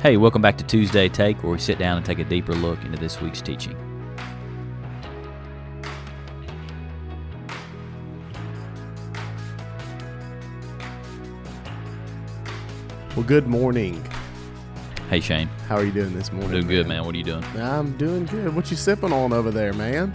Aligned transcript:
Hey, 0.00 0.16
welcome 0.16 0.40
back 0.40 0.56
to 0.58 0.64
Tuesday 0.64 1.08
Take, 1.08 1.42
where 1.42 1.50
we 1.50 1.58
sit 1.58 1.76
down 1.76 1.96
and 1.96 2.06
take 2.06 2.20
a 2.20 2.24
deeper 2.24 2.54
look 2.54 2.84
into 2.84 2.96
this 2.96 3.20
week's 3.20 3.40
teaching. 3.40 3.76
Well, 13.16 13.26
good 13.26 13.48
morning. 13.48 14.00
Hey, 15.10 15.18
Shane. 15.18 15.48
How 15.66 15.74
are 15.74 15.84
you 15.84 15.90
doing 15.90 16.14
this 16.14 16.30
morning? 16.30 16.52
Doing 16.52 16.68
good, 16.68 16.86
man. 16.86 17.04
What 17.04 17.16
are 17.16 17.18
you 17.18 17.24
doing? 17.24 17.42
I'm 17.56 17.96
doing 17.96 18.24
good. 18.26 18.54
What 18.54 18.70
you 18.70 18.76
sipping 18.76 19.12
on 19.12 19.32
over 19.32 19.50
there, 19.50 19.72
man? 19.72 20.14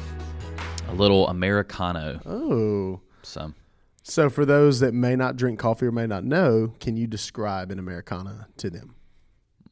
A 0.88 0.94
little 0.94 1.28
Americano. 1.28 2.22
Oh. 2.26 3.02
Some. 3.22 3.54
So, 4.02 4.30
for 4.30 4.46
those 4.46 4.80
that 4.80 4.94
may 4.94 5.18
not 5.18 5.36
drink 5.36 5.60
coffee 5.60 5.88
or 5.88 5.92
may 5.92 6.08
not 6.08 6.24
know, 6.24 6.74
can 6.80 6.96
you 6.96 7.06
describe 7.06 7.70
an 7.70 7.80
Americano 7.80 8.46
to 8.56 8.70
them? 8.70 8.96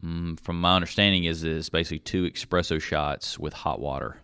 Mm, 0.04 0.40
from 0.40 0.60
my 0.62 0.76
understanding, 0.76 1.24
is 1.26 1.44
it's 1.44 1.70
basically 1.70 2.00
two 2.00 2.30
espresso 2.32 2.82
shots 2.82 3.38
with 3.40 3.54
hot 3.54 3.80
water, 3.80 4.18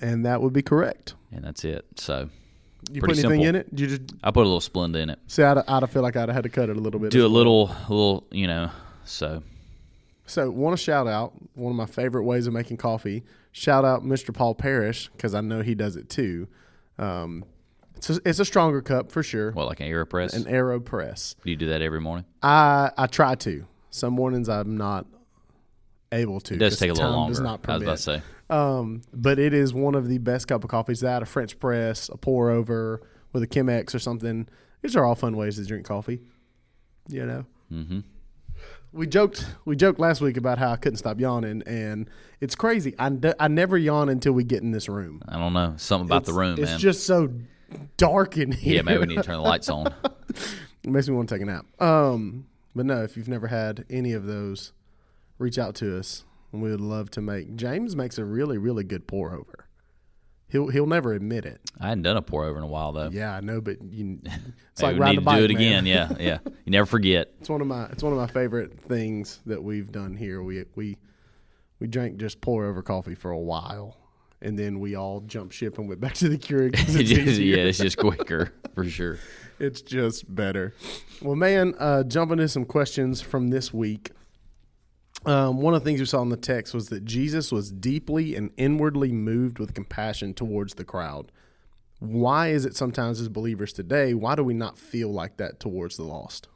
And 0.00 0.24
that 0.26 0.40
would 0.42 0.52
be 0.52 0.62
correct. 0.62 1.14
and 1.32 1.44
that's 1.44 1.64
it. 1.64 1.84
So, 1.96 2.28
You 2.90 3.00
put 3.00 3.10
anything 3.10 3.30
simple. 3.42 3.46
in 3.46 3.56
it? 3.56 3.68
You 3.74 3.86
just 3.86 4.02
I 4.24 4.30
put 4.30 4.40
a 4.46 4.48
little 4.48 4.60
Splenda 4.60 4.96
in 5.02 5.10
it. 5.10 5.18
see. 5.26 5.42
I'd, 5.42 5.58
I'd 5.68 5.90
feel 5.90 6.02
like 6.02 6.16
I'd 6.16 6.28
have 6.28 6.34
had 6.36 6.44
to 6.44 6.48
cut 6.50 6.68
it 6.70 6.76
a 6.76 6.80
little 6.80 6.98
bit. 7.00 7.10
Do 7.10 7.22
a 7.22 7.24
as 7.26 7.30
well. 7.30 7.32
little, 7.36 7.66
little, 7.88 8.26
you 8.30 8.46
know. 8.46 8.70
So, 9.04 9.42
So, 10.26 10.50
want 10.50 10.76
to 10.76 10.82
shout 10.82 11.06
out 11.06 11.32
one 11.54 11.70
of 11.72 11.76
my 11.76 11.86
favorite 11.86 12.24
ways 12.24 12.46
of 12.46 12.52
making 12.52 12.76
coffee. 12.78 13.22
Shout 13.52 13.84
out 13.84 14.04
Mr. 14.04 14.32
Paul 14.32 14.54
Parrish 14.54 15.08
because 15.16 15.34
I 15.34 15.40
know 15.40 15.60
he 15.62 15.74
does 15.74 15.96
it 15.96 16.08
too. 16.08 16.46
Um, 16.98 17.44
it's 17.96 18.08
a, 18.10 18.20
it's 18.24 18.38
a 18.38 18.44
stronger 18.44 18.80
cup 18.80 19.10
for 19.12 19.22
sure. 19.22 19.50
what, 19.52 19.66
like 19.66 19.80
an 19.80 19.88
Aeropress? 19.88 20.32
An 20.34 20.44
Aeropress. 20.44 21.34
Do 21.44 21.50
you 21.50 21.56
do 21.56 21.68
that 21.68 21.82
every 21.82 22.00
morning? 22.00 22.24
I 22.42 22.90
I 22.96 23.06
try 23.08 23.34
to. 23.36 23.66
Some 23.90 24.14
mornings 24.14 24.48
I'm 24.48 24.76
not 24.76 25.06
able 26.12 26.40
to. 26.40 26.54
It 26.54 26.58
does 26.58 26.78
take 26.78 26.90
a 26.90 26.94
little 26.94 27.10
longer. 27.10 27.32
Does 27.32 27.40
not 27.40 27.60
I 27.68 27.74
was 27.74 27.82
about 27.82 27.96
to 27.96 28.02
say. 28.02 28.22
Um, 28.48 29.02
but 29.12 29.38
it 29.38 29.54
is 29.54 29.72
one 29.72 29.94
of 29.94 30.08
the 30.08 30.18
best 30.18 30.48
cup 30.48 30.64
of 30.64 30.70
coffees. 30.70 31.00
That 31.00 31.22
a 31.22 31.26
French 31.26 31.58
press, 31.58 32.08
a 32.08 32.16
pour 32.16 32.50
over 32.50 33.00
with 33.32 33.42
a 33.42 33.46
Chemex 33.46 33.94
or 33.94 33.98
something. 33.98 34.48
These 34.82 34.96
are 34.96 35.04
all 35.04 35.14
fun 35.14 35.36
ways 35.36 35.56
to 35.56 35.64
drink 35.64 35.86
coffee. 35.86 36.20
You 37.08 37.26
know. 37.26 37.44
Mm-hmm. 37.72 38.00
We 38.92 39.06
joked 39.06 39.46
we 39.64 39.76
joked 39.76 40.00
last 40.00 40.20
week 40.20 40.36
about 40.36 40.58
how 40.58 40.72
I 40.72 40.76
couldn't 40.76 40.96
stop 40.96 41.20
yawning, 41.20 41.62
and 41.64 42.10
it's 42.40 42.56
crazy. 42.56 42.94
I, 42.98 43.08
d- 43.10 43.32
I 43.38 43.46
never 43.46 43.78
yawn 43.78 44.08
until 44.08 44.32
we 44.32 44.42
get 44.42 44.62
in 44.62 44.72
this 44.72 44.88
room. 44.88 45.22
I 45.28 45.38
don't 45.38 45.52
know. 45.52 45.74
Something 45.76 46.08
about 46.08 46.24
the 46.24 46.32
room, 46.32 46.58
It's 46.58 46.70
man. 46.72 46.78
just 46.80 47.06
so 47.06 47.32
dark 47.96 48.36
in 48.36 48.50
here. 48.50 48.76
yeah, 48.76 48.82
maybe 48.82 48.98
we 48.98 49.06
need 49.06 49.16
to 49.16 49.22
turn 49.22 49.36
the 49.36 49.42
lights 49.42 49.68
on. 49.68 49.94
It 50.82 50.88
makes 50.88 51.06
me 51.10 51.14
want 51.14 51.28
to 51.28 51.34
take 51.34 51.42
a 51.42 51.44
nap. 51.44 51.66
Um, 51.78 52.46
but 52.74 52.86
no, 52.86 53.02
if 53.02 53.16
you've 53.16 53.28
never 53.28 53.48
had 53.48 53.84
any 53.90 54.12
of 54.12 54.26
those, 54.26 54.72
reach 55.38 55.58
out 55.58 55.74
to 55.76 55.98
us. 55.98 56.24
and 56.52 56.62
We 56.62 56.70
would 56.70 56.80
love 56.80 57.10
to 57.12 57.20
make. 57.20 57.56
James 57.56 57.96
makes 57.96 58.18
a 58.18 58.24
really, 58.24 58.58
really 58.58 58.84
good 58.84 59.06
pour 59.06 59.32
over. 59.32 59.66
He'll 60.48 60.66
he'll 60.68 60.86
never 60.86 61.12
admit 61.12 61.44
it. 61.44 61.60
I 61.80 61.88
hadn't 61.90 62.02
done 62.02 62.16
a 62.16 62.22
pour 62.22 62.44
over 62.44 62.58
in 62.58 62.64
a 62.64 62.68
while 62.68 62.90
though. 62.92 63.08
Yeah, 63.10 63.36
I 63.36 63.40
know, 63.40 63.60
but 63.60 63.76
you, 63.88 64.18
it's 64.72 64.82
like 64.82 64.98
riding 64.98 65.16
need 65.16 65.20
to 65.20 65.24
bike, 65.24 65.38
do 65.38 65.44
it 65.44 65.52
man. 65.54 65.56
again. 65.56 65.86
Yeah, 65.86 66.08
yeah. 66.18 66.38
You 66.64 66.72
never 66.72 66.86
forget. 66.86 67.32
It's 67.40 67.48
one 67.48 67.60
of 67.60 67.66
my 67.68 67.84
it's 67.86 68.02
one 68.02 68.12
of 68.12 68.18
my 68.18 68.26
favorite 68.26 68.78
things 68.80 69.40
that 69.46 69.62
we've 69.62 69.90
done 69.92 70.16
here. 70.16 70.42
We 70.42 70.64
we 70.74 70.96
we 71.78 71.86
drank 71.86 72.16
just 72.18 72.40
pour 72.40 72.66
over 72.66 72.82
coffee 72.82 73.14
for 73.14 73.30
a 73.30 73.38
while, 73.38 73.96
and 74.42 74.58
then 74.58 74.80
we 74.80 74.96
all 74.96 75.20
jumped 75.20 75.54
ship 75.54 75.78
and 75.78 75.88
went 75.88 76.00
back 76.00 76.14
to 76.14 76.28
the 76.28 76.36
Keurig. 76.36 76.72
it's 76.74 77.38
yeah, 77.38 77.56
it's 77.58 77.78
just 77.78 77.96
quicker 77.96 78.52
for 78.74 78.84
sure. 78.84 79.18
It's 79.60 79.82
just 79.82 80.34
better. 80.34 80.74
Well, 81.20 81.36
man, 81.36 81.74
uh, 81.78 82.02
jumping 82.04 82.38
into 82.38 82.48
some 82.48 82.64
questions 82.64 83.20
from 83.20 83.48
this 83.48 83.74
week. 83.74 84.10
Um, 85.26 85.60
one 85.60 85.74
of 85.74 85.82
the 85.82 85.84
things 85.84 86.00
we 86.00 86.06
saw 86.06 86.22
in 86.22 86.30
the 86.30 86.36
text 86.38 86.72
was 86.72 86.88
that 86.88 87.04
Jesus 87.04 87.52
was 87.52 87.70
deeply 87.70 88.34
and 88.34 88.50
inwardly 88.56 89.12
moved 89.12 89.58
with 89.58 89.74
compassion 89.74 90.32
towards 90.32 90.74
the 90.74 90.84
crowd. 90.84 91.30
Why 91.98 92.48
is 92.48 92.64
it 92.64 92.74
sometimes 92.74 93.20
as 93.20 93.28
believers 93.28 93.74
today, 93.74 94.14
why 94.14 94.34
do 94.34 94.42
we 94.42 94.54
not 94.54 94.78
feel 94.78 95.12
like 95.12 95.36
that 95.36 95.60
towards 95.60 95.98
the 95.98 96.04
lost? 96.04 96.48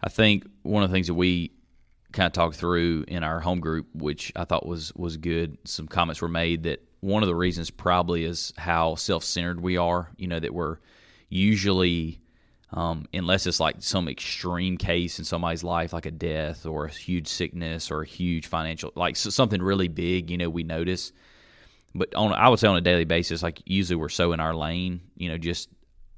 I 0.00 0.08
think 0.08 0.46
one 0.62 0.84
of 0.84 0.90
the 0.90 0.94
things 0.94 1.08
that 1.08 1.14
we 1.14 1.50
kind 2.12 2.26
of 2.28 2.32
talked 2.32 2.56
through 2.56 3.06
in 3.08 3.24
our 3.24 3.40
home 3.40 3.58
group, 3.58 3.88
which 3.92 4.32
I 4.36 4.44
thought 4.44 4.66
was 4.66 4.94
was 4.94 5.16
good. 5.16 5.58
Some 5.64 5.88
comments 5.88 6.22
were 6.22 6.28
made 6.28 6.62
that 6.62 6.80
one 7.00 7.24
of 7.24 7.28
the 7.28 7.34
reasons 7.34 7.70
probably 7.70 8.24
is 8.24 8.52
how 8.56 8.94
self 8.94 9.24
centered 9.24 9.60
we 9.60 9.76
are. 9.76 10.10
You 10.16 10.28
know 10.28 10.38
that 10.38 10.54
we're 10.54 10.78
usually, 11.30 12.20
um, 12.72 13.06
unless 13.14 13.46
it's 13.46 13.60
like 13.60 13.76
some 13.78 14.08
extreme 14.08 14.76
case 14.76 15.18
in 15.18 15.24
somebody's 15.24 15.64
life, 15.64 15.92
like 15.94 16.06
a 16.06 16.10
death 16.10 16.66
or 16.66 16.84
a 16.84 16.90
huge 16.90 17.28
sickness 17.28 17.90
or 17.90 18.02
a 18.02 18.06
huge 18.06 18.46
financial, 18.46 18.92
like 18.94 19.16
so- 19.16 19.30
something 19.30 19.62
really 19.62 19.88
big. 19.88 20.30
You 20.30 20.36
know, 20.36 20.50
we 20.50 20.62
notice. 20.62 21.12
But 21.94 22.14
on, 22.14 22.32
I 22.32 22.48
would 22.48 22.60
say 22.60 22.68
on 22.68 22.76
a 22.76 22.82
daily 22.82 23.04
basis, 23.04 23.42
like 23.42 23.62
usually 23.64 23.96
we're 23.96 24.10
so 24.10 24.32
in 24.32 24.40
our 24.40 24.54
lane, 24.54 25.00
you 25.16 25.28
know, 25.28 25.38
just 25.38 25.68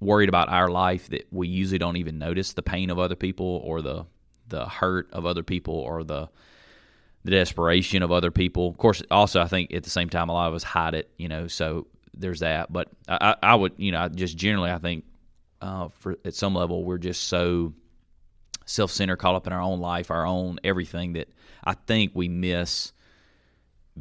worried 0.01 0.29
about 0.29 0.49
our 0.49 0.69
life 0.69 1.09
that 1.11 1.27
we 1.31 1.47
usually 1.47 1.79
don't 1.79 1.97
even 1.97 2.19
notice 2.19 2.53
the 2.53 2.63
pain 2.63 2.91
of 2.91 2.99
other 2.99 3.15
people 3.15 3.63
or 3.65 3.81
the 3.81 4.05
the 4.49 4.67
hurt 4.67 5.09
of 5.13 5.25
other 5.25 5.43
people 5.43 5.75
or 5.75 6.05
the 6.05 6.29
the 7.25 7.31
desperation 7.31 8.03
of 8.03 8.11
other 8.11 8.31
people. 8.31 8.69
Of 8.69 8.77
course, 8.79 9.03
also 9.11 9.41
I 9.41 9.47
think 9.47 9.73
at 9.73 9.85
the 9.85 9.91
same 9.91 10.09
time 10.11 10.29
a 10.29 10.33
lot 10.33 10.49
of 10.49 10.55
us 10.55 10.63
hide 10.63 10.95
it, 10.95 11.11
you 11.17 11.29
know. 11.29 11.47
So 11.47 11.87
there's 12.15 12.41
that. 12.41 12.73
But 12.73 12.89
I, 13.09 13.37
I 13.43 13.55
would, 13.55 13.73
you 13.77 13.93
know, 13.93 14.09
just 14.09 14.37
generally 14.37 14.71
I 14.71 14.79
think 14.79 15.05
uh, 15.61 15.89
for 15.89 16.17
at 16.25 16.35
some 16.35 16.55
level 16.55 16.85
we're 16.85 16.99
just 16.99 17.25
so 17.25 17.73
self-centered, 18.65 19.17
caught 19.17 19.35
up 19.35 19.47
in 19.47 19.53
our 19.53 19.61
own 19.61 19.81
life, 19.81 20.11
our 20.11 20.27
own 20.27 20.59
everything 20.65 21.15
that 21.15 21.29
I 21.65 21.75
think 21.75 22.13
we 22.15 22.29
miss 22.29 22.93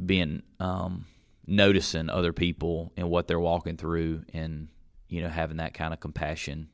being 0.06 0.42
um, 0.60 1.06
noticing 1.46 2.10
other 2.10 2.32
people 2.32 2.92
and 2.96 3.08
what 3.10 3.28
they're 3.28 3.40
walking 3.40 3.76
through, 3.76 4.24
and 4.32 4.68
you 5.08 5.22
know 5.22 5.28
having 5.28 5.58
that 5.58 5.74
kind 5.74 5.92
of 5.92 6.00
compassion, 6.00 6.68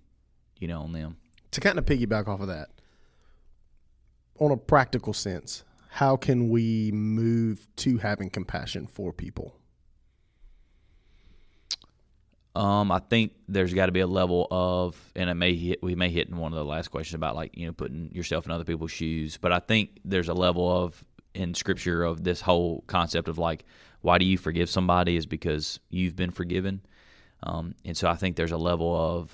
you 0.59 0.69
know, 0.69 0.82
on 0.82 0.93
them. 0.93 1.16
To 1.53 1.60
kind 1.60 1.78
of 1.78 1.87
piggyback 1.87 2.28
off 2.28 2.41
of 2.41 2.48
that, 2.48 2.69
on 4.38 4.50
a 4.50 4.56
practical 4.56 5.12
sense, 5.12 5.65
how 5.88 6.16
can 6.16 6.48
we 6.50 6.93
move 6.93 7.66
to 7.77 7.98
having 7.98 8.31
compassion 8.31 8.87
for 8.87 9.12
people? 9.12 9.57
Um, 12.58 12.91
I 12.91 12.98
think 12.98 13.34
there's 13.46 13.72
got 13.72 13.86
to 13.86 13.92
be 13.92 14.00
a 14.00 14.06
level 14.08 14.48
of, 14.50 14.96
and 15.14 15.30
it 15.30 15.34
may 15.34 15.54
hit, 15.54 15.80
we 15.80 15.94
may 15.94 16.10
hit 16.10 16.28
in 16.28 16.38
one 16.38 16.52
of 16.52 16.58
the 16.58 16.64
last 16.64 16.88
questions 16.88 17.14
about 17.14 17.36
like 17.36 17.56
you 17.56 17.66
know 17.66 17.72
putting 17.72 18.10
yourself 18.12 18.46
in 18.46 18.50
other 18.50 18.64
people's 18.64 18.91
shoes, 18.91 19.36
but 19.36 19.52
I 19.52 19.60
think 19.60 20.00
there's 20.04 20.28
a 20.28 20.34
level 20.34 20.68
of 20.68 21.04
in 21.34 21.54
Scripture 21.54 22.02
of 22.02 22.24
this 22.24 22.41
whole 22.41 22.82
concept 22.88 23.28
of 23.28 23.38
like 23.38 23.64
why 24.00 24.18
do 24.18 24.24
you 24.24 24.36
forgive 24.36 24.68
somebody 24.68 25.14
is 25.14 25.24
because 25.24 25.78
you've 25.88 26.16
been 26.16 26.32
forgiven, 26.32 26.80
um, 27.44 27.76
and 27.84 27.97
so 27.97 28.08
I 28.08 28.16
think 28.16 28.34
there's 28.34 28.50
a 28.50 28.58
level 28.58 28.92
of 28.92 29.32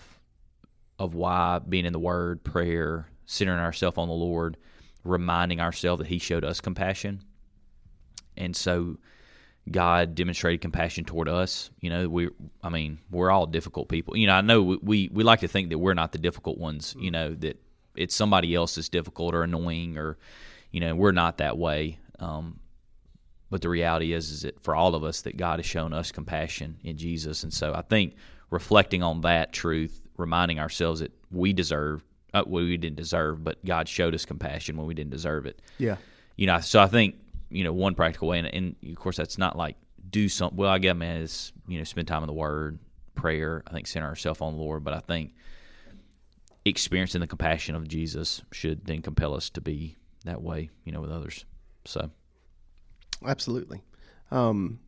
of 0.99 1.15
why 1.15 1.61
being 1.67 1.87
in 1.87 1.95
the 1.95 1.99
Word, 1.99 2.45
prayer, 2.45 3.09
centering 3.25 3.59
ourselves 3.59 3.97
on 3.97 4.09
the 4.09 4.15
Lord, 4.15 4.59
reminding 5.03 5.61
ourselves 5.61 6.01
that 6.01 6.09
He 6.09 6.19
showed 6.19 6.45
us 6.45 6.61
compassion, 6.61 7.23
and 8.37 8.55
so 8.55 8.99
God 9.71 10.15
demonstrated 10.15 10.61
compassion 10.61 11.05
toward 11.05 11.29
us. 11.29 11.71
You 11.81 11.91
know, 11.91 12.09
we, 12.09 12.29
I 12.63 12.69
mean, 12.69 12.99
we're 13.11 13.31
all 13.31 13.47
difficult 13.47 13.89
people. 13.89 14.17
You 14.17 14.27
know, 14.27 14.35
I 14.35 14.41
know 14.43 14.63
we, 14.63 14.79
we, 14.83 15.11
we 15.13 15.25
like 15.25 15.41
to 15.41 15.49
think 15.49 15.71
that 15.71 15.79
we're 15.79 15.95
not 15.95 16.13
the 16.13 16.19
difficult 16.19 16.59
ones, 16.59 16.95
you 16.99 17.11
know, 17.11 17.35
that 17.35 17.59
it's 17.97 18.15
somebody 18.15 18.55
else 18.55 18.75
that's 18.75 18.89
difficult 18.89 19.35
or 19.35 19.43
annoying 19.43 19.97
or, 19.97 20.19
you 20.71 20.81
know, 20.81 20.95
we're 20.95 21.13
not 21.13 21.39
that 21.39 21.57
way. 21.57 21.99
Um, 22.19 22.61
but 23.51 23.63
the 23.63 23.69
reality 23.69 24.13
is, 24.13 24.31
is 24.31 24.43
that 24.43 24.61
for 24.63 24.75
all 24.75 24.95
of 24.95 25.05
us, 25.05 25.23
that 25.23 25.37
God 25.37 25.61
has 25.61 25.67
shown 25.67 25.93
us 25.93 26.11
compassion 26.13 26.77
in 26.83 26.97
Jesus. 26.99 27.43
And 27.43 27.53
so 27.53 27.73
I 27.75 27.83
think 27.83 28.17
reflecting 28.51 29.03
on 29.03 29.21
that 29.23 29.53
truth, 29.53 30.03
reminding 30.17 30.59
ourselves 30.59 31.01
that 31.01 31.13
we 31.31 31.53
deserve, 31.53 32.05
uh, 32.35 32.43
well, 32.47 32.65
we 32.65 32.77
didn't 32.77 32.97
deserve, 32.97 33.45
but 33.45 33.65
God 33.65 33.89
showed 33.89 34.15
us 34.15 34.25
compassion 34.25 34.77
when 34.77 34.87
we 34.87 34.95
didn't 34.95 35.11
deserve 35.13 35.47
it 35.47 35.63
Yeah. 35.79 35.97
you 36.37 36.47
know, 36.47 36.59
so 36.61 36.81
I 36.81 36.87
think 36.87 37.15
you 37.55 37.65
know 37.65 37.73
one 37.73 37.95
practical 37.95 38.29
way, 38.29 38.39
and, 38.39 38.49
and 38.49 38.77
of 38.91 38.97
course 38.97 39.17
that's 39.17 39.39
not 39.39 39.57
like 39.57 39.77
do 40.11 40.29
something. 40.29 40.59
Well, 40.59 40.71
I 40.71 40.79
guess 40.79 40.95
man 40.95 41.17
is 41.17 41.53
you 41.67 41.79
know 41.79 41.85
spend 41.85 42.09
time 42.09 42.23
in 42.23 42.27
the 42.27 42.35
Word, 42.35 42.79
prayer. 43.15 43.63
I 43.67 43.73
think 43.73 43.87
center 43.87 44.07
ourselves 44.07 44.41
on 44.41 44.55
the 44.55 44.61
Lord, 44.61 44.85
but 44.85 44.95
I 44.95 45.01
think 45.01 45.33
experiencing 46.65 47.21
the 47.21 47.27
compassion 47.27 47.75
of 47.75 47.87
Jesus 47.87 48.43
should 48.53 48.87
then 48.87 49.03
compel 49.03 49.35
us 49.35 49.51
to 49.51 49.61
be 49.61 49.97
that 50.25 50.43
way, 50.43 50.71
you 50.85 50.93
know, 50.93 51.01
with 51.01 51.11
others. 51.11 51.45
So 51.85 52.11
Absolutely. 53.25 53.83
Um, 54.31 54.81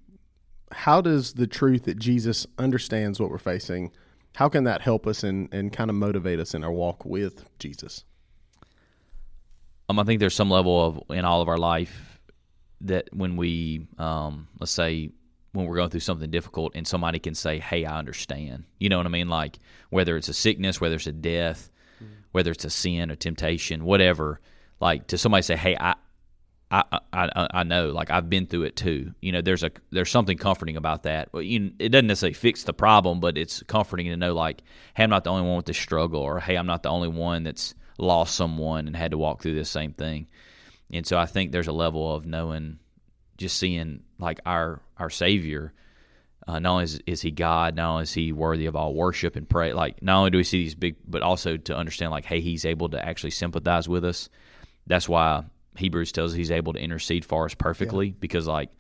how 0.73 1.01
does 1.01 1.35
the 1.35 1.47
truth 1.47 1.85
that 1.85 1.99
Jesus 1.99 2.47
understands 2.59 3.21
what 3.21 3.31
we're 3.31 3.39
facing, 3.39 3.93
how 4.35 4.49
can 4.49 4.65
that 4.65 4.83
help 4.83 5.07
us 5.07 5.23
and, 5.23 5.53
and 5.53 5.73
kind 5.73 5.91
of 5.91 5.97
motivate 5.97 6.41
us 6.41 6.55
in 6.55 6.65
our 6.65 6.73
walk 6.73 7.05
with 7.05 7.49
Jesus? 7.59 8.05
Um, 9.89 9.99
I 9.99 10.05
think 10.05 10.21
there's 10.21 10.35
some 10.35 10.51
level 10.51 10.85
of 10.85 11.17
in 11.17 11.25
all 11.25 11.41
of 11.41 11.49
our 11.49 11.59
life 11.59 12.16
that 12.83 13.09
when 13.13 13.37
we, 13.37 13.87
um, 13.99 14.49
let's 14.61 14.73
say, 14.73 15.11
when 15.53 15.67
we're 15.67 15.77
going 15.77 15.91
through 15.91 16.01
something 16.01 16.31
difficult, 16.31 16.73
and 16.75 16.87
somebody 16.87 17.19
can 17.19 17.35
say, 17.35 17.59
"Hey, 17.59 17.85
I 17.85 17.99
understand." 17.99 18.65
You 18.79 18.89
know 18.91 18.99
what 18.99 19.07
I 19.07 19.11
mean? 19.11 19.29
Like 19.29 19.59
whether 19.91 20.17
it's 20.17 20.29
a 20.29 20.35
sickness, 20.35 20.81
whether 20.81 20.97
it's 20.97 21.07
a 21.07 21.13
death, 21.13 21.71
whether 22.33 22.51
it's 22.51 22.65
a 22.65 22.71
sin, 22.71 23.11
a 23.11 23.17
temptation, 23.17 23.85
whatever. 23.85 24.41
like 24.81 25.07
to 25.09 25.19
somebody 25.19 25.43
say, 25.43 25.57
"Hey, 25.57 25.77
I." 25.79 25.95
I, 26.69 26.83
I 27.13 27.49
I 27.55 27.63
know, 27.63 27.91
like 27.91 28.11
I've 28.11 28.29
been 28.29 28.47
through 28.49 28.65
it 28.65 28.75
too. 28.75 29.15
You 29.21 29.31
know, 29.31 29.41
there's 29.41 29.63
a 29.63 29.71
there's 29.93 30.11
something 30.11 30.37
comforting 30.37 30.77
about 30.77 31.05
that. 31.05 31.31
But 31.31 31.47
you, 31.47 31.71
it 31.79 31.91
doesn't 31.91 32.09
necessarily 32.09 32.35
fix 32.35 32.65
the 32.65 32.73
problem, 32.73 33.21
but 33.21 33.39
it's 33.39 33.63
comforting 33.69 34.07
to 34.07 34.17
know, 34.17 34.35
like, 34.35 34.63
hey, 34.95 35.05
I'm 35.05 35.11
not 35.11 35.23
the 35.23 35.31
only 35.31 35.47
one 35.47 35.57
with 35.59 35.67
this 35.67 35.79
struggle, 35.79 36.21
or 36.21 36.41
hey, 36.41 36.57
I'm 36.57 36.67
not 36.67 36.83
the 36.83 36.89
only 36.89 37.07
one 37.07 37.45
that's 37.45 37.77
lost 37.99 38.35
someone 38.35 38.89
and 38.89 38.97
had 38.97 39.13
to 39.13 39.19
walk 39.19 39.43
through 39.43 39.55
this 39.55 39.71
same 39.71 39.93
thing. 39.93 40.27
And 40.93 41.07
so 41.07 41.19
I 41.19 41.27
think 41.27 41.53
there's 41.53 41.67
a 41.67 41.73
level 41.73 42.15
of 42.15 42.27
knowing, 42.27 42.79
just 43.37 43.59
seeing 43.59 44.03
like 44.19 44.41
our 44.47 44.81
our 44.97 45.11
Savior. 45.11 45.73
Uh, 46.49 46.61
not 46.61 46.71
only 46.71 46.85
is, 46.85 47.01
is 47.07 47.21
he 47.23 47.33
God, 47.33 47.75
not 47.75 47.91
only 47.91 48.03
is 48.05 48.13
he 48.13 48.31
worthy 48.31 48.67
of 48.67 48.77
all 48.77 48.95
worship 48.95 49.35
and 49.35 49.49
pray. 49.49 49.73
Like 49.73 50.01
not 50.01 50.19
only 50.19 50.31
do 50.31 50.39
we 50.39 50.45
see 50.45 50.63
these 50.63 50.77
big, 50.77 50.95
but 51.05 51.23
also 51.23 51.57
to 51.57 51.77
understand 51.77 52.13
like, 52.13 52.25
hey, 52.25 52.41
he's 52.41 52.65
able 52.65 52.89
to 52.91 53.05
actually 53.05 53.33
sympathize 53.33 53.89
with 53.89 54.05
us. 54.05 54.29
That's 54.87 55.09
why 55.09 55.45
Hebrews 55.77 56.13
tells 56.13 56.33
us 56.33 56.37
he's 56.37 56.53
able 56.53 56.73
to 56.75 56.79
intercede 56.79 57.25
for 57.25 57.47
us 57.47 57.55
perfectly 57.55 58.09
yeah. 58.09 58.15
because 58.21 58.47
like 58.47 58.71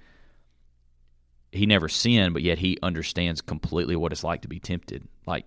he 1.50 1.66
never 1.66 1.88
sinned, 1.88 2.34
but 2.34 2.42
yet 2.42 2.58
he 2.58 2.78
understands 2.84 3.40
completely 3.40 3.96
what 3.96 4.12
it's 4.12 4.22
like 4.22 4.42
to 4.42 4.48
be 4.48 4.60
tempted. 4.60 5.08
Like 5.26 5.46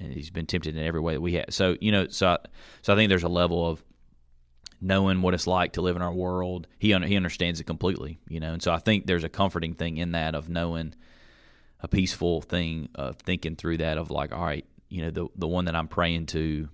and 0.00 0.12
he's 0.12 0.30
been 0.30 0.46
tempted 0.46 0.76
in 0.76 0.82
every 0.82 1.00
way 1.00 1.14
that 1.14 1.20
we 1.20 1.34
have. 1.34 1.46
So 1.50 1.76
you 1.80 1.92
know, 1.92 2.08
so 2.08 2.38
so 2.82 2.92
I 2.92 2.96
think 2.96 3.08
there's 3.08 3.22
a 3.22 3.28
level 3.28 3.68
of 3.68 3.84
knowing 4.80 5.22
what 5.22 5.34
it's 5.34 5.46
like 5.46 5.74
to 5.74 5.82
live 5.82 5.96
in 5.96 6.02
our 6.02 6.12
world. 6.12 6.66
He 6.78 6.88
he 6.88 7.16
understands 7.16 7.60
it 7.60 7.64
completely, 7.64 8.20
you 8.28 8.40
know, 8.40 8.52
and 8.52 8.62
so 8.62 8.72
I 8.72 8.78
think 8.78 9.06
there's 9.06 9.24
a 9.24 9.28
comforting 9.28 9.74
thing 9.74 9.98
in 9.98 10.12
that 10.12 10.34
of 10.34 10.48
knowing 10.48 10.94
a 11.80 11.88
peaceful 11.88 12.40
thing 12.40 12.88
of 12.94 13.16
thinking 13.16 13.56
through 13.56 13.78
that 13.78 13.98
of 13.98 14.10
like, 14.10 14.32
all 14.32 14.44
right, 14.44 14.64
you 14.88 15.02
know, 15.02 15.10
the 15.10 15.28
the 15.36 15.48
one 15.48 15.66
that 15.66 15.76
I'm 15.76 15.88
praying 15.88 16.26
to, 16.26 16.68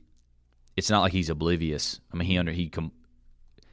it's 0.76 0.91
not 0.91 1.03
like 1.03 1.12
he's 1.12 1.31
oblivious. 1.31 2.00
I 2.12 2.17
mean, 2.17 2.26
he 2.26 2.38
under 2.38 2.53
he 2.53 2.69
com- 2.69 2.93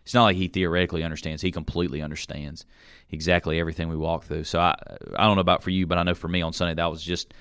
it's 0.03 0.13
not 0.13 0.24
like 0.24 0.36
he 0.36 0.47
theoretically 0.47 1.03
understands. 1.03 1.41
He 1.41 1.51
completely 1.51 2.01
understands 2.01 2.65
exactly 3.09 3.59
everything 3.59 3.88
we 3.88 3.95
walk 3.95 4.25
through. 4.25 4.44
So 4.44 4.59
I 4.59 4.75
I 5.15 5.25
don't 5.25 5.36
know 5.36 5.41
about 5.41 5.63
for 5.63 5.69
you, 5.69 5.88
but 5.88 5.97
I 5.97 6.03
know 6.03 6.15
for 6.15 6.27
me 6.27 6.41
on 6.41 6.53
Sunday 6.53 6.75
that 6.75 6.91
was 6.91 7.01
just 7.01 7.33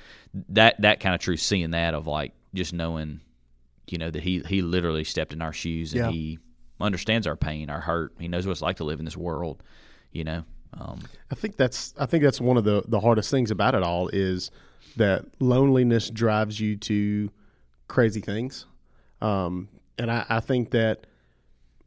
that 0.51 0.81
that 0.81 1.01
kind 1.01 1.15
of 1.15 1.21
truth. 1.21 1.41
Seeing 1.41 1.71
that 1.71 1.95
of 1.95 2.07
like 2.07 2.33
just 2.55 2.73
knowing, 2.73 3.21
you 3.89 3.99
know, 3.99 4.11
that 4.11 4.23
he 4.23 4.41
he 4.47 4.63
literally 4.63 5.05
stepped 5.05 5.33
in 5.33 5.43
our 5.43 5.53
shoes 5.53 5.93
and 5.93 6.05
yeah. 6.05 6.11
he 6.11 6.39
understands 6.83 7.27
our 7.27 7.37
pain, 7.37 7.71
our 7.71 7.81
hurt. 7.81 8.13
He 8.19 8.29
knows 8.29 8.47
what 8.47 8.53
it's 8.53 8.63
like 8.63 8.77
to 8.77 8.85
live 8.85 8.99
in 8.99 9.05
this 9.05 9.17
world. 9.17 9.63
You 10.11 10.25
know. 10.25 10.45
Um, 10.79 11.01
I 11.31 11.35
think 11.35 11.57
that's 11.57 11.95
I 11.99 12.07
think 12.07 12.25
that's 12.25 12.41
one 12.41 12.57
of 12.57 12.65
the 12.65 12.83
the 12.87 13.01
hardest 13.01 13.31
things 13.31 13.51
about 13.51 13.75
it 13.75 13.83
all 13.83 14.09
is 14.09 14.51
that 14.97 15.25
loneliness 15.39 16.11
drives 16.11 16.61
you 16.61 16.77
to 16.77 17.31
crazy 17.89 18.21
things, 18.21 18.67
um, 19.21 19.69
and 19.99 20.11
I, 20.11 20.25
I 20.29 20.41
think 20.41 20.71
that 20.71 21.07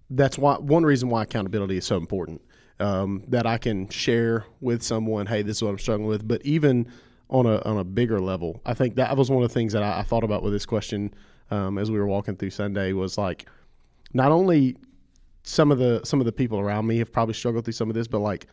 that's 0.10 0.38
why 0.38 0.56
one 0.56 0.84
reason 0.84 1.10
why 1.10 1.24
accountability 1.24 1.78
is 1.78 1.86
so 1.86 1.98
important. 1.98 2.42
Um, 2.78 3.24
that 3.30 3.48
I 3.48 3.58
can 3.58 3.88
share 3.88 4.46
with 4.60 4.84
someone, 4.84 5.28
hey, 5.28 5.44
this 5.44 5.58
is 5.58 5.64
what 5.64 5.70
I'm 5.70 5.80
struggling 5.80 6.10
with. 6.10 6.28
But 6.28 6.46
even 6.46 6.92
on 7.30 7.46
a 7.46 7.62
on 7.62 7.78
a 7.78 7.86
bigger 7.86 8.20
level, 8.20 8.62
I 8.66 8.74
think 8.74 8.96
that 8.96 9.16
was 9.16 9.32
one 9.32 9.42
of 9.42 9.50
the 9.50 9.54
things 9.54 9.72
that 9.74 9.82
I, 9.82 10.00
I 10.00 10.04
thought 10.04 10.26
about 10.26 10.44
with 10.44 10.52
this 10.52 10.66
question 10.66 11.14
um, 11.52 11.78
as 11.78 11.90
we 11.90 11.98
were 11.98 12.08
walking 12.08 12.36
through 12.36 12.50
Sunday 12.50 12.94
was 12.94 13.18
like, 13.18 13.48
not 14.16 14.32
only 14.32 14.78
some 15.44 15.72
of 15.72 15.78
the 15.78 16.02
some 16.06 16.20
of 16.20 16.26
the 16.26 16.32
people 16.32 16.58
around 16.58 16.88
me 16.88 16.98
have 16.98 17.12
probably 17.12 17.34
struggled 17.34 17.66
through 17.66 17.74
some 17.74 17.90
of 17.90 17.96
this, 17.96 18.08
but 18.08 18.20
like 18.20 18.48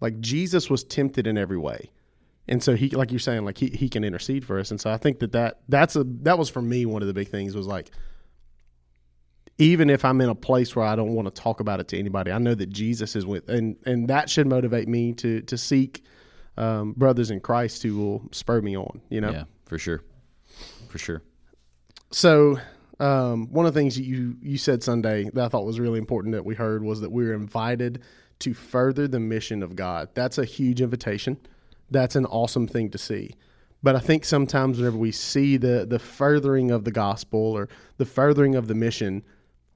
like 0.00 0.20
Jesus 0.20 0.70
was 0.70 0.84
tempted 0.84 1.26
in 1.26 1.36
every 1.36 1.58
way. 1.58 1.90
And 2.46 2.62
so 2.62 2.76
he, 2.76 2.90
like 2.90 3.10
you're 3.10 3.18
saying, 3.18 3.44
like 3.44 3.58
he, 3.58 3.68
he 3.68 3.88
can 3.88 4.04
intercede 4.04 4.44
for 4.44 4.58
us. 4.58 4.70
And 4.70 4.78
so 4.80 4.90
I 4.90 4.98
think 4.98 5.18
that, 5.20 5.32
that 5.32 5.60
that's 5.68 5.96
a, 5.96 6.04
that 6.04 6.38
was 6.38 6.50
for 6.50 6.60
me, 6.60 6.84
one 6.84 7.00
of 7.02 7.08
the 7.08 7.14
big 7.14 7.28
things 7.28 7.56
was 7.56 7.66
like, 7.66 7.90
even 9.56 9.88
if 9.88 10.04
I'm 10.04 10.20
in 10.20 10.28
a 10.28 10.34
place 10.34 10.76
where 10.76 10.84
I 10.84 10.94
don't 10.94 11.14
want 11.14 11.26
to 11.26 11.42
talk 11.42 11.60
about 11.60 11.80
it 11.80 11.88
to 11.88 11.98
anybody, 11.98 12.30
I 12.30 12.38
know 12.38 12.54
that 12.54 12.70
Jesus 12.70 13.16
is 13.16 13.26
with, 13.26 13.48
and 13.48 13.76
and 13.86 14.08
that 14.08 14.30
should 14.30 14.46
motivate 14.46 14.88
me 14.88 15.12
to 15.14 15.40
to 15.42 15.58
seek 15.58 16.04
um, 16.56 16.92
brothers 16.92 17.30
in 17.30 17.40
Christ 17.40 17.82
who 17.82 17.96
will 17.96 18.22
spur 18.32 18.60
me 18.60 18.76
on. 18.76 19.00
You 19.10 19.20
know, 19.22 19.30
yeah, 19.30 19.44
for 19.64 19.78
sure, 19.78 20.02
for 20.88 20.98
sure. 20.98 21.22
So 22.10 22.58
um, 23.04 23.48
one 23.52 23.66
of 23.66 23.74
the 23.74 23.78
things 23.78 23.96
that 23.96 24.04
you 24.04 24.36
you 24.40 24.56
said 24.56 24.82
Sunday 24.82 25.24
that 25.34 25.44
I 25.44 25.48
thought 25.48 25.66
was 25.66 25.78
really 25.78 25.98
important 25.98 26.32
that 26.32 26.44
we 26.44 26.54
heard 26.54 26.82
was 26.82 27.02
that 27.02 27.12
we 27.12 27.24
were 27.24 27.34
invited 27.34 28.02
to 28.38 28.54
further 28.54 29.06
the 29.06 29.20
mission 29.20 29.62
of 29.62 29.76
God. 29.76 30.08
That's 30.14 30.38
a 30.38 30.44
huge 30.44 30.80
invitation. 30.80 31.36
That's 31.90 32.16
an 32.16 32.24
awesome 32.24 32.66
thing 32.66 32.90
to 32.90 32.98
see. 32.98 33.34
But 33.82 33.94
I 33.94 33.98
think 33.98 34.24
sometimes 34.24 34.78
whenever 34.78 34.96
we 34.96 35.12
see 35.12 35.58
the 35.58 35.84
the 35.86 35.98
furthering 35.98 36.70
of 36.70 36.84
the 36.84 36.90
gospel 36.90 37.40
or 37.40 37.68
the 37.98 38.06
furthering 38.06 38.54
of 38.54 38.68
the 38.68 38.74
mission, 38.74 39.22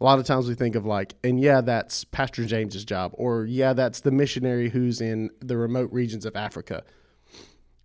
a 0.00 0.04
lot 0.04 0.18
of 0.18 0.24
times 0.24 0.48
we 0.48 0.54
think 0.54 0.74
of 0.74 0.86
like, 0.86 1.14
and 1.22 1.38
yeah, 1.38 1.60
that's 1.60 2.04
Pastor 2.04 2.46
James's 2.46 2.86
job, 2.86 3.12
or 3.14 3.44
yeah, 3.44 3.74
that's 3.74 4.00
the 4.00 4.10
missionary 4.10 4.70
who's 4.70 5.02
in 5.02 5.28
the 5.40 5.58
remote 5.58 5.92
regions 5.92 6.24
of 6.24 6.34
Africa. 6.34 6.82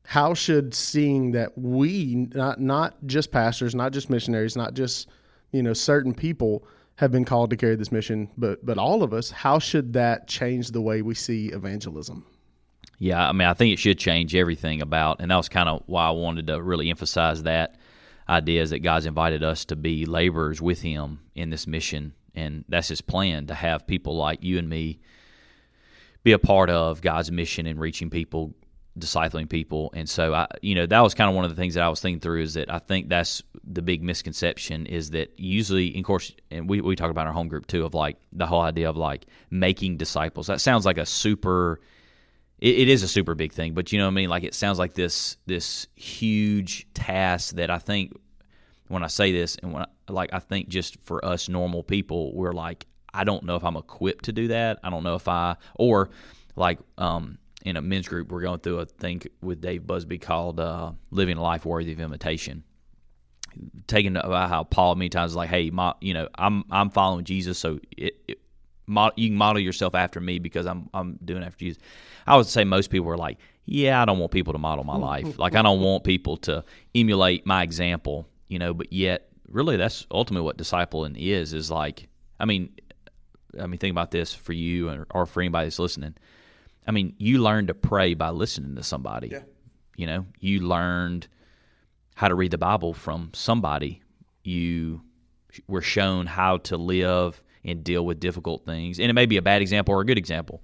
How 0.06 0.34
should 0.34 0.74
seeing 0.74 1.32
that 1.34 1.58
we 1.58 2.30
not 2.34 2.62
not 2.62 2.96
just 3.06 3.30
pastors, 3.30 3.76
not 3.76 3.92
just 3.92 4.10
missionaries, 4.10 4.56
not 4.56 4.74
just 4.74 5.10
you 5.54 5.64
know 5.64 5.74
certain 5.74 6.14
people 6.14 6.66
have 6.98 7.12
been 7.12 7.26
called 7.26 7.50
to 7.52 7.56
carry 7.56 7.76
this 7.76 7.92
mission, 7.92 8.30
but 8.38 8.66
but 8.66 8.78
all 8.78 9.04
of 9.04 9.14
us, 9.14 9.32
how 9.32 9.60
should 9.60 9.94
that 9.94 10.28
change 10.28 10.72
the 10.72 10.82
way 10.82 11.02
we 11.02 11.16
see 11.16 11.48
evangelism? 11.48 12.26
Yeah, 13.00 13.28
I 13.28 13.32
mean, 13.32 13.48
I 13.48 13.54
think 13.54 13.74
it 13.74 13.80
should 13.80 13.98
change 13.98 14.36
everything 14.36 14.82
about, 14.82 15.20
and 15.20 15.32
that 15.32 15.38
was 15.38 15.50
kind 15.50 15.70
of 15.70 15.84
why 15.86 16.08
I 16.08 16.12
wanted 16.12 16.48
to 16.48 16.62
really 16.62 16.90
emphasize 16.90 17.44
that 17.44 17.78
idea 18.28 18.62
is 18.62 18.70
that 18.70 18.80
God's 18.80 19.06
invited 19.06 19.44
us 19.44 19.66
to 19.66 19.76
be 19.76 20.06
laborers 20.06 20.62
with 20.62 20.82
Him 20.82 21.20
in 21.36 21.50
this 21.50 21.68
mission, 21.68 22.14
and 22.36 22.66
that's 22.68 22.90
His 22.90 23.02
plan 23.02 23.48
to 23.48 23.54
have 23.54 23.88
people 23.88 24.16
like 24.16 24.44
you 24.44 24.58
and 24.58 24.70
me 24.70 25.00
be 26.24 26.32
a 26.32 26.40
part 26.40 26.70
of 26.70 27.02
God's 27.02 27.32
mission 27.32 27.68
in 27.68 27.78
reaching 27.78 28.10
people, 28.10 28.54
discipling 28.98 29.50
people. 29.50 29.92
And 29.96 30.08
so, 30.08 30.34
I, 30.34 30.48
you 30.62 30.76
know, 30.76 30.86
that 30.86 31.00
was 31.02 31.14
kind 31.14 31.30
of 31.30 31.36
one 31.36 31.46
of 31.46 31.52
the 31.52 31.56
things 31.56 31.74
that 31.74 31.84
I 31.84 31.90
was 31.90 32.00
thinking 32.00 32.20
through 32.20 32.42
is 32.42 32.54
that 32.54 32.72
I 32.72 32.80
think 32.80 33.10
that's 33.10 33.42
the 33.64 33.82
big 33.82 34.04
misconception 34.04 34.86
is 34.86 35.12
that 35.12 35.40
usually, 35.40 35.98
of 35.98 36.04
course, 36.04 36.32
and 36.52 36.70
we 36.70 36.82
we 36.82 36.96
talk 36.96 37.10
about 37.10 37.28
our 37.28 37.34
home 37.34 37.48
group 37.48 37.68
too 37.68 37.86
of 37.86 37.94
like 37.94 38.18
the 38.32 38.46
whole 38.46 38.62
idea 38.62 38.90
of 38.90 38.98
like 38.98 39.26
making 39.50 39.98
disciples. 39.98 40.48
That 40.48 40.62
sounds 40.62 40.86
like 40.86 40.98
a 40.98 41.06
super 41.06 41.80
it, 42.60 42.80
it 42.80 42.88
is 42.90 43.04
a 43.04 43.08
super 43.08 43.36
big 43.36 43.52
thing, 43.52 43.74
but 43.74 43.92
you 43.92 44.00
know 44.00 44.06
what 44.06 44.12
I 44.12 44.16
mean. 44.16 44.30
Like 44.30 44.44
it 44.44 44.54
sounds 44.54 44.80
like 44.80 44.94
this 44.94 45.38
this 45.46 45.88
huge 45.96 46.88
task 46.94 47.56
that 47.56 47.70
I 47.70 47.80
think 47.80 48.14
when 48.88 49.04
I 49.04 49.08
say 49.08 49.32
this 49.32 49.58
and 49.62 49.74
when 49.74 49.84
I, 49.84 49.88
like 50.12 50.34
I 50.34 50.40
think 50.40 50.70
just 50.70 51.00
for 51.02 51.24
us 51.26 51.50
normal 51.50 51.84
people, 51.84 52.34
we're 52.36 52.54
like 52.54 52.86
I 53.14 53.24
don't 53.24 53.44
know 53.44 53.56
if 53.56 53.64
I'm 53.64 53.76
equipped 53.76 54.26
to 54.26 54.32
do 54.32 54.48
that. 54.50 54.80
I 54.84 54.90
don't 54.90 55.04
know 55.04 55.16
if 55.16 55.28
I 55.28 55.56
or 55.76 56.10
like 56.56 56.80
um, 56.98 57.38
in 57.64 57.78
a 57.78 57.82
men's 57.82 58.08
group 58.08 58.30
we're 58.30 58.42
going 58.42 58.60
through 58.60 58.80
a 58.80 58.86
thing 58.86 59.22
with 59.42 59.62
Dave 59.62 59.88
Busby 59.88 60.18
called 60.20 60.60
uh, 60.60 60.92
living 61.12 61.38
a 61.38 61.42
life 61.42 61.66
worthy 61.66 61.94
of 61.94 62.00
imitation. 62.00 62.64
Taking 63.88 64.18
about 64.18 64.50
how 64.50 64.64
Paul 64.64 64.96
many 64.96 65.10
times 65.10 65.32
is 65.32 65.36
like, 65.36 65.50
hey, 65.50 65.70
my, 65.70 65.94
you 66.02 66.14
know, 66.14 66.28
I'm 66.36 66.66
I'm 66.72 66.90
following 66.90 67.24
Jesus, 67.24 67.60
so 67.60 67.80
it, 67.96 68.16
it, 68.28 68.40
you 69.16 69.30
can 69.30 69.36
model 69.36 69.62
yourself 69.62 69.94
after 69.96 70.20
me 70.20 70.40
because 70.40 70.66
I'm 70.66 70.90
I'm 70.94 71.20
doing 71.24 71.44
after 71.44 71.60
Jesus. 71.60 71.82
I 72.26 72.36
would 72.36 72.48
say 72.48 72.64
most 72.64 72.90
people 72.90 73.10
are 73.10 73.18
like, 73.18 73.38
yeah, 73.66 74.02
I 74.02 74.06
don't 74.06 74.18
want 74.18 74.32
people 74.32 74.54
to 74.54 74.60
model 74.60 74.84
my 74.84 74.98
life. 74.98 75.38
Like 75.44 75.56
I 75.56 75.62
don't 75.62 75.82
want 75.82 76.04
people 76.04 76.38
to 76.38 76.64
emulate 76.96 77.46
my 77.46 77.62
example, 77.62 78.28
you 78.48 78.58
know. 78.58 78.74
But 78.74 78.92
yet, 78.92 79.30
really, 79.48 79.78
that's 79.78 80.08
ultimately 80.10 80.46
what 80.46 80.58
discipling 80.58 81.16
is. 81.16 81.54
Is 81.54 81.70
like, 81.70 82.10
I 82.40 82.46
mean, 82.46 82.74
I 83.60 83.68
mean, 83.68 83.78
think 83.78 83.92
about 83.92 84.10
this 84.10 84.34
for 84.34 84.54
you 84.54 84.90
or, 84.90 85.08
or 85.12 85.26
for 85.28 85.42
anybody 85.42 85.68
that's 85.68 85.80
listening. 85.80 86.16
I 86.88 86.92
mean, 86.92 87.16
you 87.18 87.40
learned 87.40 87.70
to 87.70 87.74
pray 87.74 88.14
by 88.14 88.30
listening 88.30 88.76
to 88.76 88.84
somebody. 88.84 89.30
Yeah. 89.30 89.42
You 89.96 90.08
know, 90.08 90.26
you 90.40 90.62
learned 90.62 91.28
how 92.16 92.28
to 92.28 92.36
read 92.36 92.52
the 92.52 92.58
Bible 92.58 92.94
from 92.94 93.32
somebody. 93.34 94.02
You 94.44 95.02
were 95.68 95.82
shown 95.82 96.26
how 96.26 96.58
to 96.58 96.78
live 96.78 97.42
and 97.64 97.84
deal 97.84 98.06
with 98.06 98.20
difficult 98.20 98.66
things. 98.66 99.00
And 99.00 99.10
it 99.10 99.14
may 99.14 99.26
be 99.26 99.38
a 99.38 99.42
bad 99.42 99.62
example 99.62 99.94
or 99.94 100.02
a 100.02 100.06
good 100.06 100.18
example, 100.18 100.64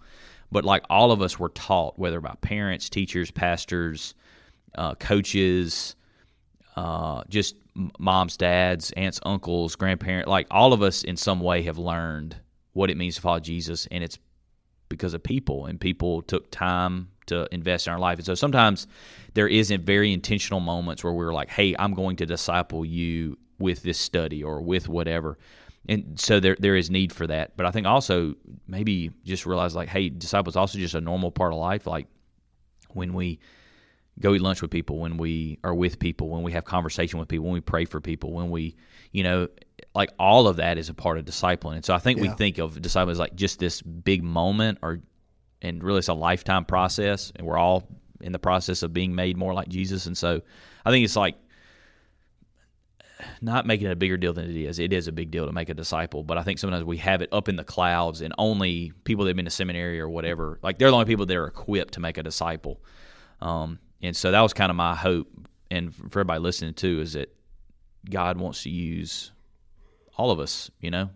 but 0.52 0.66
like 0.66 0.84
all 0.90 1.12
of 1.12 1.22
us 1.22 1.40
were 1.40 1.50
taught, 1.50 1.98
whether 1.98 2.20
by 2.20 2.36
parents, 2.42 2.90
teachers, 2.90 3.32
pastors, 3.32 4.16
uh, 4.76 4.96
coaches, 4.96 5.96
uh, 6.76 7.24
just 7.30 7.56
moms, 7.98 8.36
dads, 8.36 8.92
aunts, 8.98 9.20
uncles, 9.24 9.76
grandparents, 9.76 10.28
like 10.28 10.48
all 10.52 10.74
of 10.74 10.82
us 10.82 11.04
in 11.04 11.16
some 11.16 11.40
way 11.40 11.62
have 11.64 11.78
learned 11.78 12.36
what 12.74 12.90
it 12.90 12.98
means 12.98 13.16
to 13.16 13.22
follow 13.22 13.40
Jesus, 13.40 13.88
and 13.92 14.04
it's 14.04 14.20
because 14.90 15.14
of 15.14 15.24
people, 15.24 15.66
and 15.66 15.80
people 15.80 16.22
took 16.24 16.52
time 16.52 17.10
to 17.28 17.48
invest 17.54 17.88
in 17.88 17.94
our 17.94 18.00
life. 18.00 18.18
And 18.18 18.26
so 18.26 18.36
sometimes 18.36 18.88
there 19.36 19.48
isn't 19.48 19.86
very 19.86 20.12
intentional 20.12 20.60
moments 20.60 21.04
where 21.04 21.14
we're 21.14 21.34
like, 21.34 21.50
"Hey, 21.50 21.76
I'm 21.78 21.94
going 21.94 22.18
to 22.18 22.26
disciple 22.26 22.84
you 22.84 23.38
with 23.60 23.84
this 23.84 24.00
study 24.00 24.44
or 24.44 24.62
with 24.62 24.90
whatever." 24.90 25.38
and 25.88 26.20
so 26.20 26.40
there 26.40 26.56
there 26.60 26.76
is 26.76 26.92
need 26.92 27.12
for 27.12 27.26
that. 27.28 27.58
But 27.58 27.66
I 27.66 27.72
think 27.72 27.88
also 27.88 28.36
maybe 28.68 29.12
just 29.24 29.46
realize 29.46 29.76
like, 29.76 29.90
hey, 29.90 30.10
disciples 30.10 30.56
also 30.56 30.78
just 30.78 30.94
a 30.94 31.02
normal 31.02 31.32
part 31.32 31.54
of 31.54 31.60
life. 31.60 31.88
Like 31.88 32.08
when 32.90 33.14
we 33.14 33.40
go 34.20 34.34
eat 34.34 34.42
lunch 34.42 34.62
with 34.62 34.72
people, 34.72 35.00
when 35.00 35.18
we 35.18 35.58
are 35.64 35.74
with 35.74 35.98
people, 35.98 36.30
when 36.30 36.44
we 36.44 36.52
have 36.52 36.66
conversation 36.66 37.20
with 37.20 37.28
people, 37.28 37.46
when 37.46 37.54
we 37.54 37.62
pray 37.62 37.86
for 37.86 38.02
people, 38.02 38.34
when 38.34 38.52
we, 38.52 38.76
you 39.12 39.24
know, 39.24 39.48
like 39.96 40.12
all 40.20 40.48
of 40.48 40.58
that 40.58 40.78
is 40.78 40.90
a 40.90 40.94
part 40.94 41.18
of 41.18 41.26
discipling. 41.26 41.76
And 41.76 41.86
so 41.86 41.94
I 41.94 42.00
think 42.00 42.20
we 42.20 42.30
think 42.30 42.58
of 42.58 42.76
discipling 42.76 43.12
as 43.12 43.20
like 43.20 43.36
just 43.36 43.60
this 43.60 43.82
big 43.82 44.24
moment 44.24 44.80
or 44.82 45.02
and 45.62 45.84
really 45.84 46.00
it's 46.00 46.08
a 46.08 46.14
lifetime 46.14 46.64
process 46.64 47.32
and 47.36 47.46
we're 47.46 47.58
all 47.58 47.88
in 48.22 48.32
the 48.32 48.40
process 48.40 48.84
of 48.84 48.94
being 48.94 49.16
made 49.16 49.38
more 49.38 49.54
like 49.54 49.68
Jesus. 49.68 50.06
And 50.06 50.18
so 50.18 50.42
I 50.86 50.92
think 50.92 51.04
it's 51.04 51.16
like 51.16 51.36
not 53.42 53.66
making 53.66 53.88
it 53.88 53.92
a 53.92 53.96
bigger 53.96 54.18
deal 54.18 54.34
than 54.34 54.50
it 54.50 54.56
is. 54.56 54.80
It 54.80 54.94
is 54.94 55.08
a 55.08 55.12
big 55.12 55.32
deal 55.32 55.46
to 55.46 55.52
make 55.52 55.70
a 55.70 55.74
disciple, 55.74 56.24
but 56.24 56.38
I 56.38 56.44
think 56.44 56.60
sometimes 56.60 56.86
we 56.86 56.98
have 56.98 57.22
it 57.22 57.30
up 57.32 57.50
in 57.50 57.56
the 57.56 57.64
clouds 57.64 58.22
and 58.22 58.34
only 58.38 58.94
people 59.04 59.26
that 59.26 59.30
have 59.30 59.36
been 59.36 59.46
to 59.46 59.52
seminary 59.52 60.00
or 60.00 60.10
whatever, 60.10 60.60
like 60.62 60.78
they're 60.78 60.90
the 60.90 60.96
only 60.96 61.06
people 61.06 61.26
that 61.26 61.36
are 61.36 61.48
equipped 61.48 61.96
to 61.96 62.00
make 62.00 62.18
a 62.18 62.24
disciple. 62.24 62.82
Um, 63.42 63.80
and 64.02 64.16
so 64.16 64.32
that 64.32 64.42
was 64.42 64.54
kind 64.54 64.70
of 64.70 64.76
my 64.76 64.96
hope. 64.96 65.28
And 65.72 65.94
for 65.94 66.20
everybody 66.20 66.40
listening 66.40 66.74
too, 66.74 67.02
is 67.02 67.14
that 67.14 67.36
God 68.10 68.38
wants 68.38 68.64
to 68.64 68.70
use 68.70 69.32
all 70.20 70.32
of 70.32 70.40
us, 70.42 70.70
you 70.82 70.92
know, 70.92 71.10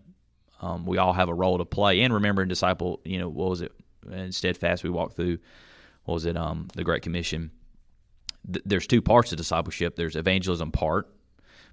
um, 0.62 0.86
we 0.86 0.96
all 0.96 1.12
have 1.12 1.28
a 1.28 1.34
role 1.34 1.58
to 1.58 1.66
play. 1.66 2.00
And 2.00 2.14
remember 2.14 2.40
in 2.40 2.48
disciple, 2.48 3.00
you 3.04 3.18
know, 3.18 3.28
what 3.28 3.50
was 3.50 3.60
it? 3.60 3.70
In 4.10 4.32
steadfast, 4.32 4.82
we 4.82 4.88
walked 4.88 5.14
through, 5.14 5.38
what 6.04 6.14
was 6.14 6.24
it? 6.24 6.38
Um, 6.38 6.68
the 6.74 6.84
Great 6.84 7.02
Commission. 7.02 7.50
Th- 8.50 8.64
there's 8.64 8.86
two 8.86 9.02
parts 9.02 9.30
of 9.30 9.36
discipleship. 9.36 9.94
There's 9.94 10.16
evangelism 10.16 10.72
part. 10.72 11.14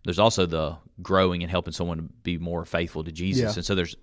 There's 0.04 0.20
also 0.20 0.46
the 0.46 0.76
growing 1.02 1.42
and 1.42 1.50
helping 1.50 1.72
someone 1.72 1.98
to 1.98 2.04
be 2.04 2.38
more 2.38 2.66
faithful 2.66 3.06
to 3.06 3.14
Jesus. 3.14 3.54
Yeah. 3.54 3.54
And 3.56 3.66
so 3.66 3.76
there's 3.76 3.96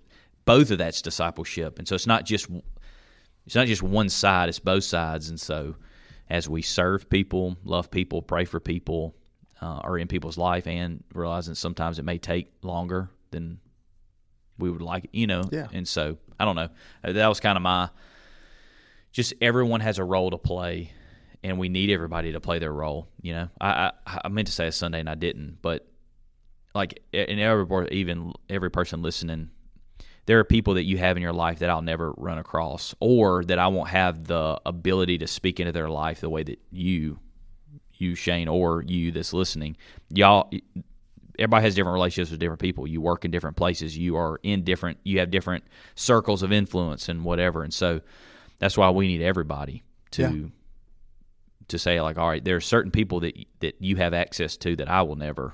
both 0.45 0.71
of 0.71 0.79
that's 0.79 1.03
discipleship. 1.03 1.77
And 1.77 1.87
so 1.87 1.93
it's 1.93 2.07
not 2.07 2.25
just 2.25 2.47
it's 3.45 3.55
not 3.55 3.67
just 3.67 3.83
one 3.83 4.09
side; 4.09 4.49
it's 4.49 4.59
both 4.59 4.85
sides. 4.85 5.29
And 5.29 5.39
so 5.39 5.75
as 6.31 6.49
we 6.49 6.63
serve 6.63 7.09
people, 7.09 7.57
love 7.63 7.91
people, 7.91 8.23
pray 8.23 8.45
for 8.45 8.59
people, 8.59 9.15
uh, 9.61 9.81
are 9.83 9.99
in 9.99 10.07
people's 10.07 10.37
life, 10.37 10.65
and 10.65 11.03
realizing 11.13 11.53
sometimes 11.53 11.99
it 11.99 12.05
may 12.05 12.17
take 12.17 12.51
longer 12.63 13.09
than 13.31 13.59
we 14.57 14.69
would 14.69 14.81
like, 14.81 15.09
you 15.11 15.27
know. 15.27 15.43
Yeah. 15.51 15.67
And 15.71 15.87
so 15.87 16.17
I 16.39 16.45
don't 16.45 16.55
know. 16.55 16.69
Uh, 17.03 17.13
That 17.13 17.27
was 17.27 17.39
kind 17.39 17.57
of 17.57 17.61
my. 17.61 17.89
Just 19.11 19.33
everyone 19.41 19.79
has 19.79 19.97
a 19.97 20.03
role 20.03 20.29
to 20.31 20.37
play, 20.37 20.91
and 21.43 21.57
we 21.57 21.69
need 21.69 21.89
everybody 21.89 22.33
to 22.33 22.39
play 22.39 22.59
their 22.59 22.73
role. 22.73 23.07
You 23.21 23.33
know, 23.33 23.49
I 23.59 23.91
I, 24.05 24.21
I 24.25 24.27
meant 24.29 24.47
to 24.47 24.53
say 24.53 24.67
a 24.67 24.71
Sunday 24.71 24.99
and 24.99 25.09
I 25.09 25.15
didn't, 25.15 25.57
but 25.61 25.87
like 26.75 27.01
in 27.11 27.39
every 27.39 27.87
even 27.91 28.33
every 28.49 28.69
person 28.69 29.01
listening, 29.01 29.49
there 30.27 30.37
are 30.37 30.43
people 30.43 30.75
that 30.75 30.83
you 30.83 30.99
have 30.99 31.17
in 31.17 31.23
your 31.23 31.33
life 31.33 31.59
that 31.59 31.71
I'll 31.71 31.81
never 31.81 32.13
run 32.17 32.37
across, 32.37 32.93
or 32.99 33.43
that 33.45 33.57
I 33.57 33.67
won't 33.67 33.89
have 33.89 34.25
the 34.25 34.61
ability 34.65 35.17
to 35.19 35.27
speak 35.27 35.59
into 35.59 35.71
their 35.71 35.89
life 35.89 36.21
the 36.21 36.29
way 36.29 36.43
that 36.43 36.59
you, 36.69 37.19
you 37.95 38.13
Shane, 38.13 38.47
or 38.47 38.83
you 38.83 39.11
that's 39.11 39.33
listening, 39.33 39.75
y'all. 40.13 40.51
Everybody 41.39 41.63
has 41.63 41.75
different 41.75 41.93
relationships 41.95 42.31
with 42.31 42.39
different 42.39 42.59
people. 42.61 42.85
You 42.85 43.01
work 43.01 43.25
in 43.25 43.31
different 43.31 43.57
places. 43.57 43.97
You 43.97 44.17
are 44.17 44.39
in 44.43 44.63
different. 44.63 44.97
You 45.03 45.19
have 45.19 45.31
different 45.31 45.63
circles 45.95 46.43
of 46.43 46.51
influence 46.51 47.09
and 47.09 47.23
whatever. 47.23 47.63
And 47.63 47.73
so 47.73 48.01
that's 48.59 48.77
why 48.77 48.89
we 48.89 49.07
need 49.07 49.21
everybody 49.21 49.83
to 50.11 50.21
Yeah. 50.21 50.47
to 51.69 51.77
say 51.79 52.01
like, 52.01 52.17
all 52.17 52.27
right, 52.27 52.43
there 52.43 52.55
are 52.55 52.61
certain 52.61 52.91
people 52.91 53.19
that 53.21 53.35
that 53.61 53.75
you 53.79 53.95
have 53.97 54.13
access 54.13 54.57
to 54.57 54.75
that 54.77 54.89
I 54.89 55.01
will 55.03 55.15
never 55.15 55.53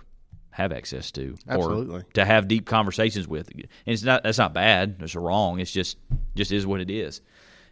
have 0.52 0.72
access 0.72 1.12
to, 1.12 1.36
Absolutely. 1.50 1.98
or 2.00 2.04
to 2.14 2.24
have 2.24 2.48
deep 2.48 2.66
conversations 2.66 3.28
with. 3.28 3.50
And 3.54 3.66
it's 3.86 4.04
not 4.04 4.24
that's 4.24 4.38
not 4.38 4.54
bad. 4.54 4.98
It's 5.02 5.16
wrong. 5.16 5.60
It's 5.60 5.72
just 5.72 5.98
just 6.36 6.52
is 6.52 6.66
what 6.66 6.80
it 6.82 6.90
is. 6.90 7.22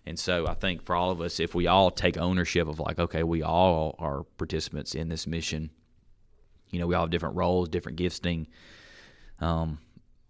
And 0.05 0.19
so 0.19 0.45
I 0.47 0.53
think 0.53 0.81
for 0.83 0.95
all 0.95 1.11
of 1.11 1.21
us, 1.21 1.39
if 1.39 1.55
we 1.55 1.65
all 1.67 1.89
take 1.89 2.17
ownership 2.17 2.67
of 2.67 2.79
like, 2.81 2.99
okay, 2.99 3.23
we 3.23 3.41
all 3.41 3.95
are 3.99 4.23
participants 4.37 4.95
in 4.95 5.07
this 5.07 5.25
mission. 5.25 5.69
You 6.73 6.79
know, 6.79 6.87
we 6.87 6.95
all 6.95 7.03
have 7.03 7.11
different 7.11 7.35
roles, 7.35 7.69
different 7.69 7.97
gifting. 7.97 8.47
Um, 9.39 9.79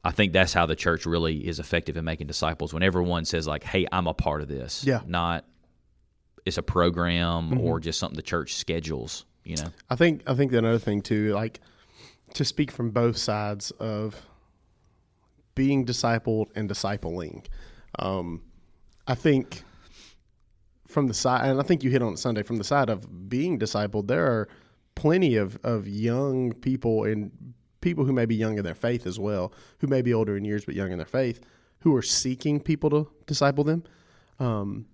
I 0.04 0.12
think 0.12 0.34
that's 0.34 0.54
how 0.54 0.66
the 0.66 0.76
church 0.76 1.06
really 1.06 1.48
is 1.48 1.60
effective 1.60 1.96
in 1.96 2.04
making 2.04 2.28
disciples. 2.28 2.74
When 2.74 2.84
everyone 2.84 3.26
says 3.26 3.48
like, 3.48 3.64
"Hey, 3.64 3.88
I'm 3.92 4.08
a 4.08 4.14
part 4.14 4.42
of 4.42 4.48
this," 4.48 4.84
Yeah. 4.86 5.00
Mm-hmm. 5.00 5.12
not 5.12 5.46
it's 6.46 6.58
a 6.58 6.64
program 6.64 7.58
or 7.58 7.80
just 7.80 8.00
something 8.00 8.18
the 8.18 8.22
church 8.22 8.56
schedules. 8.56 9.26
You 9.46 9.58
know, 9.58 9.68
I 9.90 9.96
think 9.96 10.24
I 10.28 10.34
think 10.34 10.52
another 10.54 10.80
thing 10.80 11.02
too, 11.02 11.34
like 11.34 11.60
to 12.34 12.46
speak 12.46 12.72
from 12.72 12.92
both 12.92 13.18
sides 13.18 13.72
of 13.72 14.22
being 15.56 15.86
discipled 15.86 16.48
and 16.56 16.70
discipling. 16.70 17.46
Um, 18.00 18.42
I 19.08 19.16
think 19.16 19.64
from 20.88 21.08
the 21.08 21.14
side, 21.14 21.50
and 21.50 21.60
I 21.60 21.64
think 21.64 21.84
you 21.84 21.90
hit 21.90 22.02
on 22.02 22.14
it 22.14 22.20
Sunday. 22.20 22.44
From 22.44 22.58
the 22.58 22.64
side 22.64 22.90
of 22.90 23.30
being 23.30 23.60
discipled, 23.60 24.08
there 24.08 24.26
are 24.26 24.50
plenty 24.96 25.36
of 25.36 25.58
of 25.64 25.88
young 25.88 26.54
people 26.54 27.04
and 27.04 27.32
people 27.82 28.06
who 28.06 28.14
may 28.14 28.26
be 28.26 28.36
young 28.36 28.58
in 28.58 28.64
their 28.64 28.76
faith 28.76 29.06
as 29.06 29.20
well, 29.20 29.54
who 29.80 29.88
may 29.88 30.02
be 30.02 30.14
older 30.14 30.38
in 30.38 30.46
years 30.46 30.66
but 30.66 30.74
young 30.74 30.92
in 30.92 30.98
their 30.98 31.06
faith, 31.06 31.42
who 31.80 31.96
are 31.96 32.02
seeking 32.02 32.60
people 32.60 32.90
to 32.90 33.08
disciple 33.28 33.64
them. 33.64 33.84
Um, 34.40 34.86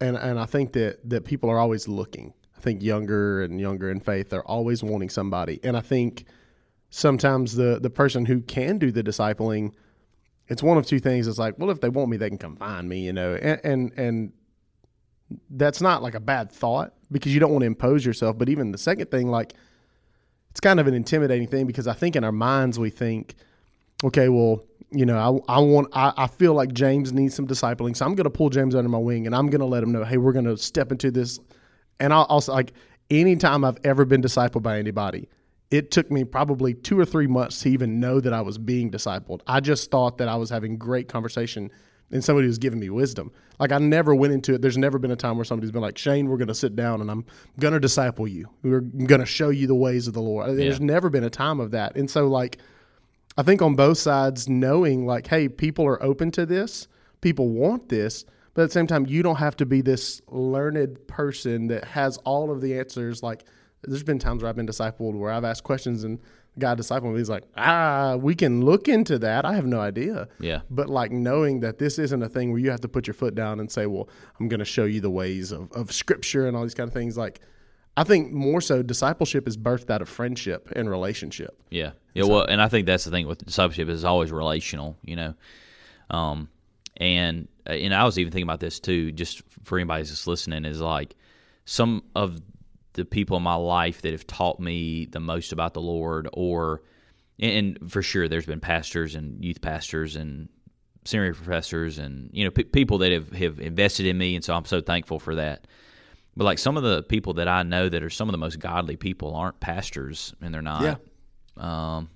and 0.00 0.16
and 0.16 0.38
I 0.38 0.46
think 0.46 0.72
that 0.72 1.08
that 1.08 1.24
people 1.24 1.48
are 1.50 1.58
always 1.58 1.88
looking. 1.88 2.34
I 2.56 2.60
think 2.60 2.82
younger 2.82 3.42
and 3.42 3.60
younger 3.60 3.90
in 3.90 4.00
faith 4.00 4.32
are 4.32 4.44
always 4.44 4.82
wanting 4.82 5.10
somebody, 5.10 5.60
and 5.62 5.76
I 5.76 5.80
think 5.80 6.24
sometimes 6.90 7.54
the 7.54 7.78
the 7.80 7.90
person 7.90 8.26
who 8.26 8.40
can 8.40 8.78
do 8.78 8.90
the 8.90 9.02
discipling, 9.02 9.72
it's 10.48 10.62
one 10.62 10.76
of 10.78 10.86
two 10.86 10.98
things. 10.98 11.26
It's 11.26 11.38
like, 11.38 11.58
well, 11.58 11.70
if 11.70 11.80
they 11.80 11.88
want 11.88 12.10
me, 12.10 12.16
they 12.16 12.28
can 12.28 12.38
come 12.38 12.56
find 12.56 12.88
me, 12.88 13.00
you 13.00 13.12
know, 13.12 13.34
and 13.36 13.60
and 13.64 13.92
and 13.98 14.32
that's 15.50 15.80
not 15.80 16.02
like 16.02 16.14
a 16.14 16.20
bad 16.20 16.50
thought 16.50 16.94
because 17.10 17.32
you 17.34 17.40
don't 17.40 17.50
want 17.50 17.62
to 17.62 17.66
impose 17.66 18.04
yourself. 18.04 18.38
But 18.38 18.48
even 18.48 18.72
the 18.72 18.78
second 18.78 19.10
thing, 19.10 19.28
like, 19.28 19.54
it's 20.50 20.60
kind 20.60 20.80
of 20.80 20.86
an 20.86 20.94
intimidating 20.94 21.48
thing 21.48 21.66
because 21.66 21.86
I 21.86 21.92
think 21.92 22.16
in 22.16 22.24
our 22.24 22.32
minds 22.32 22.78
we 22.78 22.90
think, 22.90 23.34
okay, 24.04 24.28
well, 24.28 24.64
you 24.90 25.04
know, 25.04 25.42
I, 25.48 25.56
I 25.56 25.58
want, 25.60 25.88
I, 25.92 26.12
I 26.16 26.26
feel 26.28 26.54
like 26.54 26.72
James 26.72 27.12
needs 27.12 27.34
some 27.34 27.46
discipling, 27.46 27.96
so 27.96 28.06
I'm 28.06 28.14
going 28.14 28.24
to 28.24 28.30
pull 28.30 28.50
James 28.50 28.74
under 28.74 28.88
my 28.88 28.98
wing 28.98 29.26
and 29.26 29.34
I'm 29.34 29.48
going 29.50 29.60
to 29.60 29.66
let 29.66 29.82
him 29.82 29.92
know, 29.92 30.04
hey, 30.04 30.16
we're 30.16 30.32
going 30.32 30.44
to 30.46 30.56
step 30.56 30.92
into 30.92 31.10
this. 31.10 31.40
And 32.00 32.12
I'll 32.12 32.24
also 32.24 32.52
like 32.52 32.72
anytime 33.10 33.64
I've 33.64 33.78
ever 33.84 34.04
been 34.04 34.22
discipled 34.22 34.62
by 34.62 34.78
anybody, 34.78 35.28
it 35.70 35.90
took 35.90 36.10
me 36.10 36.24
probably 36.24 36.74
two 36.74 36.98
or 36.98 37.04
three 37.04 37.26
months 37.26 37.60
to 37.60 37.70
even 37.70 37.98
know 37.98 38.20
that 38.20 38.32
I 38.32 38.40
was 38.40 38.56
being 38.56 38.90
discipled. 38.90 39.40
I 39.46 39.60
just 39.60 39.90
thought 39.90 40.18
that 40.18 40.28
I 40.28 40.36
was 40.36 40.48
having 40.48 40.76
great 40.78 41.08
conversation 41.08 41.70
and 42.10 42.22
somebody 42.24 42.46
who's 42.46 42.58
giving 42.58 42.78
me 42.78 42.88
wisdom. 42.90 43.32
Like 43.58 43.72
I 43.72 43.78
never 43.78 44.14
went 44.14 44.32
into 44.32 44.54
it. 44.54 44.62
There's 44.62 44.78
never 44.78 44.98
been 44.98 45.10
a 45.10 45.16
time 45.16 45.36
where 45.36 45.44
somebody's 45.44 45.72
been 45.72 45.82
like, 45.82 45.98
Shane, 45.98 46.28
we're 46.28 46.36
going 46.36 46.48
to 46.48 46.54
sit 46.54 46.76
down 46.76 47.00
and 47.00 47.10
I'm 47.10 47.24
going 47.58 47.74
to 47.74 47.80
disciple 47.80 48.28
you. 48.28 48.48
We're 48.62 48.80
going 48.80 49.20
to 49.20 49.26
show 49.26 49.48
you 49.48 49.66
the 49.66 49.74
ways 49.74 50.06
of 50.06 50.14
the 50.14 50.22
Lord. 50.22 50.56
There's 50.56 50.78
Yeah. 50.78 50.84
never 50.86 51.10
been 51.10 51.24
a 51.24 51.30
time 51.30 51.58
of 51.60 51.72
that. 51.72 51.96
And 51.96 52.08
so 52.10 52.28
like, 52.28 52.58
I 53.36 53.42
think 53.42 53.60
on 53.62 53.74
both 53.74 53.98
sides, 53.98 54.48
knowing 54.48 55.04
like, 55.06 55.26
hey, 55.26 55.48
people 55.48 55.84
are 55.86 56.02
open 56.02 56.30
to 56.32 56.46
this, 56.46 56.88
people 57.20 57.48
want 57.50 57.88
this, 57.88 58.24
but 58.54 58.62
at 58.62 58.66
the 58.68 58.72
same 58.72 58.86
time, 58.86 59.04
you 59.06 59.22
don't 59.22 59.36
have 59.36 59.56
to 59.56 59.66
be 59.66 59.82
this 59.82 60.22
learned 60.28 61.06
person 61.08 61.66
that 61.66 61.84
has 61.84 62.16
all 62.18 62.50
of 62.50 62.62
the 62.62 62.78
answers. 62.78 63.22
Like, 63.22 63.44
there's 63.82 64.02
been 64.02 64.18
times 64.18 64.42
where 64.42 64.48
I've 64.48 64.56
been 64.56 64.66
discipled 64.66 65.14
where 65.14 65.30
I've 65.30 65.44
asked 65.44 65.62
questions 65.64 66.04
and 66.04 66.18
guy 66.58 66.74
discipling 66.74 67.12
me, 67.12 67.18
he's 67.18 67.30
like, 67.30 67.44
ah, 67.56 68.16
we 68.16 68.34
can 68.34 68.64
look 68.64 68.88
into 68.88 69.18
that. 69.18 69.44
I 69.44 69.54
have 69.54 69.66
no 69.66 69.80
idea. 69.80 70.28
Yeah. 70.40 70.60
But 70.70 70.88
like 70.88 71.10
knowing 71.12 71.60
that 71.60 71.78
this 71.78 71.98
isn't 71.98 72.22
a 72.22 72.28
thing 72.28 72.50
where 72.50 72.60
you 72.60 72.70
have 72.70 72.80
to 72.82 72.88
put 72.88 73.06
your 73.06 73.14
foot 73.14 73.34
down 73.34 73.60
and 73.60 73.70
say, 73.70 73.86
well, 73.86 74.08
I'm 74.40 74.48
going 74.48 74.60
to 74.60 74.64
show 74.64 74.84
you 74.84 75.00
the 75.00 75.10
ways 75.10 75.52
of, 75.52 75.70
of 75.72 75.92
scripture 75.92 76.46
and 76.46 76.56
all 76.56 76.62
these 76.62 76.74
kind 76.74 76.88
of 76.88 76.94
things. 76.94 77.16
Like, 77.16 77.40
I 77.96 78.04
think 78.04 78.32
more 78.32 78.60
so 78.60 78.82
discipleship 78.82 79.48
is 79.48 79.56
birthed 79.56 79.90
out 79.90 80.02
of 80.02 80.08
friendship 80.08 80.70
and 80.76 80.90
relationship. 80.90 81.58
Yeah, 81.70 81.92
yeah. 82.12 82.24
Well, 82.24 82.44
and 82.44 82.60
I 82.60 82.68
think 82.68 82.86
that's 82.86 83.04
the 83.04 83.10
thing 83.10 83.26
with 83.26 83.44
discipleship 83.44 83.88
is 83.88 84.04
always 84.04 84.30
relational. 84.30 84.98
You 85.02 85.16
know, 85.16 85.34
um, 86.10 86.50
and 86.98 87.48
uh, 87.66 87.72
and 87.72 87.94
I 87.94 88.04
was 88.04 88.18
even 88.18 88.32
thinking 88.32 88.46
about 88.46 88.60
this 88.60 88.80
too. 88.80 89.12
Just 89.12 89.42
for 89.64 89.78
anybody 89.78 90.02
that's 90.02 90.26
listening, 90.26 90.66
is 90.66 90.80
like 90.80 91.16
some 91.64 92.02
of 92.14 92.38
the 92.96 93.04
people 93.04 93.36
in 93.36 93.42
my 93.42 93.54
life 93.54 94.02
that 94.02 94.12
have 94.12 94.26
taught 94.26 94.58
me 94.58 95.06
the 95.06 95.20
most 95.20 95.52
about 95.52 95.74
the 95.74 95.80
Lord, 95.80 96.28
or 96.32 96.82
and 97.38 97.78
for 97.88 98.02
sure, 98.02 98.26
there's 98.26 98.46
been 98.46 98.60
pastors 98.60 99.14
and 99.14 99.44
youth 99.44 99.60
pastors 99.60 100.16
and 100.16 100.48
seminary 101.04 101.34
professors 101.34 101.98
and 101.98 102.30
you 102.32 102.44
know 102.44 102.50
pe- 102.50 102.64
people 102.64 102.98
that 102.98 103.12
have 103.12 103.30
have 103.32 103.60
invested 103.60 104.06
in 104.06 104.18
me, 104.18 104.34
and 104.34 104.44
so 104.44 104.54
I'm 104.54 104.64
so 104.64 104.80
thankful 104.80 105.20
for 105.20 105.36
that. 105.36 105.66
But 106.36 106.44
like 106.44 106.58
some 106.58 106.76
of 106.76 106.82
the 106.82 107.02
people 107.02 107.34
that 107.34 107.48
I 107.48 107.62
know 107.62 107.88
that 107.88 108.02
are 108.02 108.10
some 108.10 108.28
of 108.28 108.32
the 108.32 108.38
most 108.38 108.58
godly 108.58 108.96
people 108.96 109.34
aren't 109.34 109.60
pastors, 109.60 110.34
and 110.40 110.52
they're 110.52 110.62
not. 110.62 110.82
Yeah. 110.82 110.96
Um, 111.56 112.10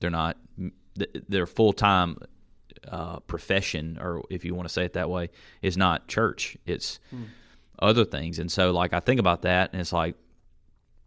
they're 0.00 0.10
not. 0.10 0.36
Their 1.28 1.46
full 1.46 1.72
time 1.72 2.18
uh, 2.88 3.20
profession, 3.20 3.98
or 4.00 4.22
if 4.30 4.44
you 4.44 4.54
want 4.54 4.68
to 4.68 4.72
say 4.72 4.84
it 4.84 4.94
that 4.94 5.08
way, 5.10 5.30
is 5.60 5.76
not 5.76 6.08
church. 6.08 6.56
It's 6.66 6.98
other 7.82 8.04
things. 8.04 8.38
And 8.38 8.50
so, 8.50 8.70
like, 8.70 8.92
I 8.92 9.00
think 9.00 9.20
about 9.20 9.42
that, 9.42 9.72
and 9.72 9.80
it's 9.80 9.92
like, 9.92 10.14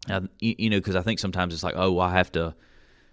uh, 0.09 0.21
you, 0.39 0.55
you 0.57 0.69
know, 0.69 0.77
because 0.77 0.95
I 0.95 1.01
think 1.01 1.19
sometimes 1.19 1.53
it's 1.53 1.63
like, 1.63 1.75
oh, 1.77 1.99
I 1.99 2.11
have 2.13 2.31
to. 2.33 2.55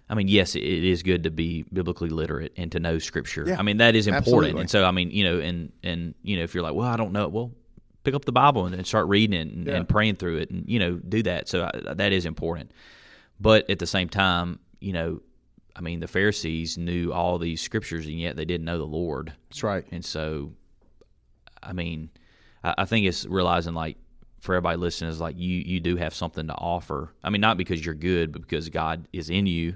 I 0.09 0.15
mean, 0.15 0.27
yes, 0.27 0.55
it, 0.55 0.63
it 0.63 0.83
is 0.83 1.01
good 1.01 1.23
to 1.23 1.31
be 1.31 1.63
biblically 1.71 2.09
literate 2.09 2.53
and 2.57 2.71
to 2.73 2.79
know 2.79 2.99
Scripture. 2.99 3.45
Yeah, 3.47 3.57
I 3.57 3.63
mean, 3.63 3.77
that 3.77 3.95
is 3.95 4.05
important. 4.07 4.27
absolutely. 4.27 4.61
And 4.61 4.69
so, 4.69 4.85
I 4.85 4.91
mean, 4.91 5.11
you 5.11 5.23
know, 5.23 5.39
and 5.39 5.71
and 5.81 6.13
you 6.23 6.37
know, 6.37 6.43
if 6.43 6.53
you're 6.53 6.63
like, 6.63 6.73
well, 6.75 6.87
I 6.87 6.97
don't 6.97 7.13
know, 7.13 7.27
well, 7.29 7.51
pick 8.03 8.13
up 8.13 8.25
the 8.25 8.31
Bible 8.33 8.65
and, 8.65 8.75
and 8.75 8.85
start 8.85 9.07
reading 9.07 9.39
it 9.39 9.53
and, 9.53 9.65
Yeah. 9.65 9.75
and 9.75 9.87
praying 9.89 10.15
through 10.15 10.37
it, 10.39 10.51
and 10.51 10.65
you 10.67 10.77
know, 10.79 10.95
do 10.95 11.23
that. 11.23 11.47
So 11.47 11.69
I, 11.73 11.93
that 11.93 12.11
is 12.11 12.25
important. 12.25 12.71
But 13.39 13.69
at 13.69 13.79
the 13.79 13.87
same 13.87 14.09
time, 14.09 14.59
you 14.81 14.93
know, 14.93 15.21
I 15.75 15.81
mean, 15.81 16.01
the 16.01 16.07
Pharisees 16.07 16.77
knew 16.77 17.11
all 17.13 17.39
these 17.39 17.61
scriptures, 17.61 18.05
and 18.05 18.19
yet 18.19 18.35
they 18.35 18.45
didn't 18.45 18.65
know 18.65 18.77
the 18.77 18.83
Lord. 18.85 19.33
That's 19.49 19.63
right. 19.63 19.85
And 19.91 20.03
so, 20.05 20.51
I 21.63 21.73
mean, 21.73 22.09
I, 22.63 22.75
I 22.79 22.85
think 22.85 23.07
it's 23.07 23.25
realizing 23.25 23.73
like 23.73 23.97
for 24.43 24.55
everybody 24.55 24.75
listening 24.77 25.09
is 25.09 25.21
like 25.21 25.37
you 25.39 25.59
you 25.65 25.79
do 25.79 25.95
have 25.95 26.13
something 26.13 26.47
to 26.47 26.53
offer. 26.53 27.13
I 27.23 27.29
mean, 27.29 27.39
not 27.41 27.55
because 27.57 27.83
you're 27.85 27.95
good, 27.95 28.33
but 28.33 28.41
because 28.41 28.67
God 28.69 29.07
is 29.13 29.29
in 29.29 29.47
you, 29.47 29.75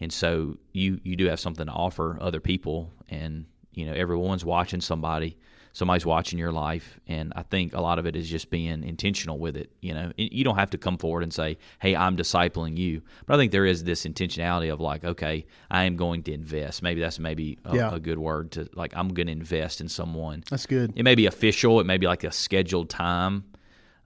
and 0.00 0.12
so 0.12 0.56
you 0.72 1.00
you 1.02 1.16
do 1.16 1.26
have 1.26 1.40
something 1.40 1.66
to 1.66 1.72
offer 1.72 2.16
other 2.20 2.40
people, 2.40 2.92
and 3.08 3.44
you 3.72 3.84
know 3.84 3.92
everyone's 3.92 4.44
watching 4.44 4.80
somebody. 4.80 5.36
Somebody's 5.72 6.06
watching 6.06 6.38
your 6.40 6.50
life. 6.50 6.98
And 7.06 7.32
i 7.36 7.42
think 7.42 7.72
a 7.74 7.80
lot 7.80 7.98
of 8.00 8.06
it 8.06 8.16
is 8.16 8.28
just 8.28 8.50
being 8.50 8.82
intentional 8.82 9.38
with 9.38 9.56
it 9.56 9.70
you 9.80 9.94
know. 9.94 10.10
You 10.16 10.42
don't 10.42 10.56
have 10.56 10.70
to 10.70 10.78
come 10.78 10.96
forward 10.98 11.22
and 11.22 11.32
say 11.32 11.58
hey 11.78 11.94
i'm 11.94 12.16
discipling 12.16 12.76
you. 12.76 13.02
But 13.26 13.34
i 13.34 13.36
think 13.36 13.52
there 13.52 13.66
is 13.66 13.84
this 13.84 14.04
intentionality 14.04 14.72
of 14.72 14.80
like 14.80 15.04
okay 15.04 15.44
i 15.70 15.84
am 15.84 15.96
going 15.96 16.22
to 16.24 16.32
invest. 16.32 16.82
Maybe 16.82 17.00
that's 17.00 17.18
maybe 17.20 17.58
a, 17.64 17.76
Yeah. 17.76 17.94
a 17.94 18.00
good 18.00 18.18
word 18.18 18.50
to 18.52 18.68
like 18.74 18.92
i'm 18.96 19.08
going 19.08 19.26
to 19.26 19.32
invest 19.32 19.80
in 19.80 19.88
someone. 19.88 20.42
That's 20.50 20.66
good. 20.66 20.94
it 20.96 21.02
may 21.04 21.14
be 21.14 21.26
official. 21.26 21.78
It 21.80 21.86
may 21.86 21.98
be 21.98 22.06
like 22.06 22.24
a 22.24 22.32
scheduled 22.32 22.88
time 22.90 23.44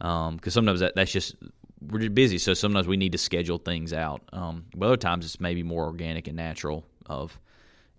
because 0.02 0.52
sometimes 0.52 0.80
that, 0.80 0.94
that's 0.96 1.12
just 1.12 1.36
we're 1.80 2.10
busy 2.10 2.38
so 2.38 2.54
sometimes 2.54 2.86
we 2.86 2.96
need 2.96 3.12
to 3.12 3.18
schedule 3.18 3.58
things 3.58 3.92
out 3.92 4.22
um, 4.32 4.64
but 4.76 4.86
other 4.86 4.96
times 4.96 5.24
it's 5.24 5.40
maybe 5.40 5.62
more 5.62 5.84
organic 5.84 6.28
and 6.28 6.36
natural 6.36 6.84
of 7.06 7.38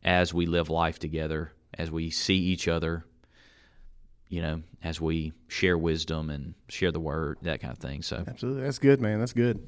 as 0.03 0.33
we 0.33 0.45
live 0.45 0.69
life 0.69 0.99
together 0.99 1.51
as 1.77 1.89
we 1.89 2.09
see 2.09 2.35
each 2.35 2.67
other 2.67 3.05
you 4.29 4.41
know 4.41 4.61
as 4.83 4.99
we 4.99 5.31
share 5.47 5.77
wisdom 5.77 6.29
and 6.29 6.53
share 6.67 6.91
the 6.91 6.99
word 6.99 7.37
that 7.41 7.61
kind 7.61 7.71
of 7.71 7.79
thing 7.79 8.01
so 8.01 8.23
Absolutely. 8.27 8.63
That's 8.63 8.79
good, 8.79 8.99
man. 8.99 9.19
That's 9.19 9.33
good. 9.33 9.65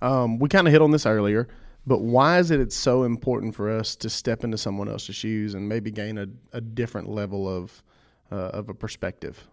Um, 0.00 0.38
we 0.38 0.48
kind 0.48 0.66
of 0.66 0.72
hit 0.72 0.82
on 0.82 0.90
this 0.90 1.06
earlier, 1.06 1.48
but 1.86 2.00
why 2.00 2.38
is 2.38 2.50
it 2.50 2.60
it's 2.60 2.76
so 2.76 3.02
important 3.04 3.54
for 3.54 3.70
us 3.70 3.96
to 3.96 4.10
step 4.10 4.44
into 4.44 4.58
someone 4.58 4.88
else's 4.88 5.16
shoes 5.16 5.54
and 5.54 5.68
maybe 5.68 5.90
gain 5.90 6.18
a, 6.18 6.26
a 6.52 6.60
different 6.60 7.08
level 7.08 7.48
of 7.48 7.82
uh, 8.30 8.50
of 8.52 8.68
a 8.68 8.74
perspective? 8.74 9.48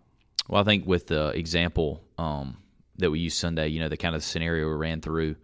Well, 0.48 0.62
I 0.62 0.66
think 0.66 0.86
with 0.86 1.08
the 1.08 1.30
example 1.30 2.04
um, 2.18 2.58
that 2.98 3.12
we 3.12 3.20
used 3.20 3.38
Sunday, 3.38 3.70
you 3.70 3.80
know, 3.80 3.90
the 3.90 3.98
kind 3.98 4.16
of 4.16 4.24
scenario 4.24 4.68
we 4.68 4.74
ran 4.74 5.02
through 5.02 5.36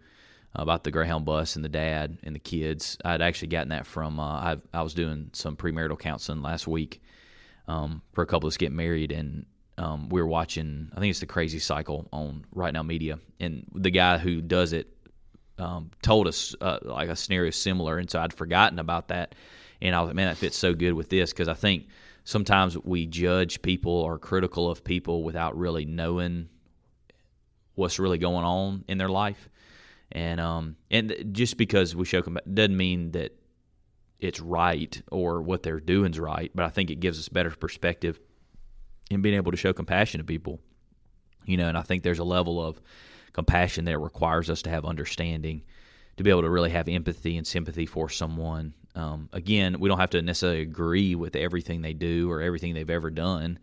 about 0.54 0.84
the 0.84 0.90
Greyhound 0.90 1.24
bus 1.24 1.56
and 1.56 1.64
the 1.64 1.68
dad 1.68 2.18
and 2.22 2.34
the 2.34 2.40
kids, 2.40 2.98
I'd 3.04 3.22
actually 3.22 3.48
gotten 3.48 3.68
that 3.68 3.86
from, 3.86 4.18
uh, 4.18 4.54
I, 4.54 4.56
I 4.72 4.82
was 4.82 4.94
doing 4.94 5.30
some 5.32 5.56
premarital 5.56 5.98
counseling 5.98 6.42
last 6.42 6.66
week 6.66 7.02
um, 7.68 8.02
for 8.12 8.22
a 8.22 8.26
couple 8.26 8.48
that's 8.48 8.56
getting 8.56 8.76
married, 8.76 9.12
and 9.12 9.46
um, 9.76 10.08
we 10.08 10.20
were 10.20 10.26
watching, 10.26 10.90
I 10.94 11.00
think 11.00 11.10
it's 11.10 11.20
the 11.20 11.26
Crazy 11.26 11.58
Cycle 11.58 12.08
on 12.12 12.44
RightNow 12.54 12.84
Media, 12.84 13.18
and 13.38 13.66
the 13.74 13.90
guy 13.90 14.18
who 14.18 14.40
does 14.40 14.72
it 14.72 14.88
um, 15.58 15.90
told 16.02 16.26
us 16.26 16.54
uh, 16.60 16.78
like 16.82 17.08
a 17.08 17.16
scenario 17.16 17.50
similar, 17.50 17.98
and 17.98 18.10
so 18.10 18.20
I'd 18.20 18.32
forgotten 18.32 18.78
about 18.78 19.08
that, 19.08 19.34
and 19.80 19.94
I 19.94 20.00
was 20.00 20.08
like, 20.08 20.16
man, 20.16 20.28
that 20.28 20.38
fits 20.38 20.56
so 20.56 20.74
good 20.74 20.94
with 20.94 21.08
this 21.08 21.30
because 21.30 21.48
I 21.48 21.54
think 21.54 21.88
sometimes 22.28 22.76
we 22.76 23.06
judge 23.06 23.62
people 23.62 23.90
or 23.90 24.18
critical 24.18 24.70
of 24.70 24.84
people 24.84 25.24
without 25.24 25.56
really 25.56 25.86
knowing 25.86 26.50
what's 27.74 27.98
really 27.98 28.18
going 28.18 28.44
on 28.44 28.84
in 28.86 28.98
their 28.98 29.08
life, 29.08 29.48
and 30.12 30.38
um, 30.38 30.76
and 30.90 31.30
just 31.32 31.56
because 31.56 31.96
we 31.96 32.04
show 32.04 32.20
them 32.20 32.38
doesn't 32.52 32.76
mean 32.76 33.12
that 33.12 33.32
it's 34.20 34.40
right 34.40 35.00
or 35.10 35.40
what 35.40 35.62
they're 35.62 35.80
doing 35.80 36.10
is 36.12 36.20
right, 36.20 36.50
but 36.54 36.66
I 36.66 36.68
think 36.68 36.90
it 36.90 37.00
gives 37.00 37.18
us 37.18 37.30
better 37.30 37.50
perspective 37.50 38.20
in 39.10 39.22
being 39.22 39.36
able 39.36 39.52
to 39.52 39.56
show 39.56 39.72
compassion 39.72 40.18
to 40.18 40.24
people, 40.24 40.60
you 41.46 41.56
know, 41.56 41.68
and 41.68 41.78
I 41.78 41.82
think 41.82 42.02
there's 42.02 42.18
a 42.18 42.24
level 42.24 42.62
of 42.62 42.78
compassion 43.32 43.86
that 43.86 43.98
requires 43.98 44.50
us 44.50 44.62
to 44.62 44.70
have 44.70 44.84
understanding 44.84 45.62
to 46.18 46.24
be 46.24 46.30
able 46.30 46.42
to 46.42 46.50
really 46.50 46.70
have 46.70 46.88
empathy 46.88 47.38
and 47.38 47.46
sympathy 47.46 47.86
for 47.86 48.10
someone. 48.10 48.74
Um, 48.98 49.28
again, 49.32 49.78
we 49.78 49.88
don't 49.88 50.00
have 50.00 50.10
to 50.10 50.22
necessarily 50.22 50.60
agree 50.60 51.14
with 51.14 51.36
everything 51.36 51.82
they 51.82 51.92
do 51.92 52.30
or 52.30 52.42
everything 52.42 52.74
they've 52.74 52.90
ever 52.90 53.10
done 53.10 53.58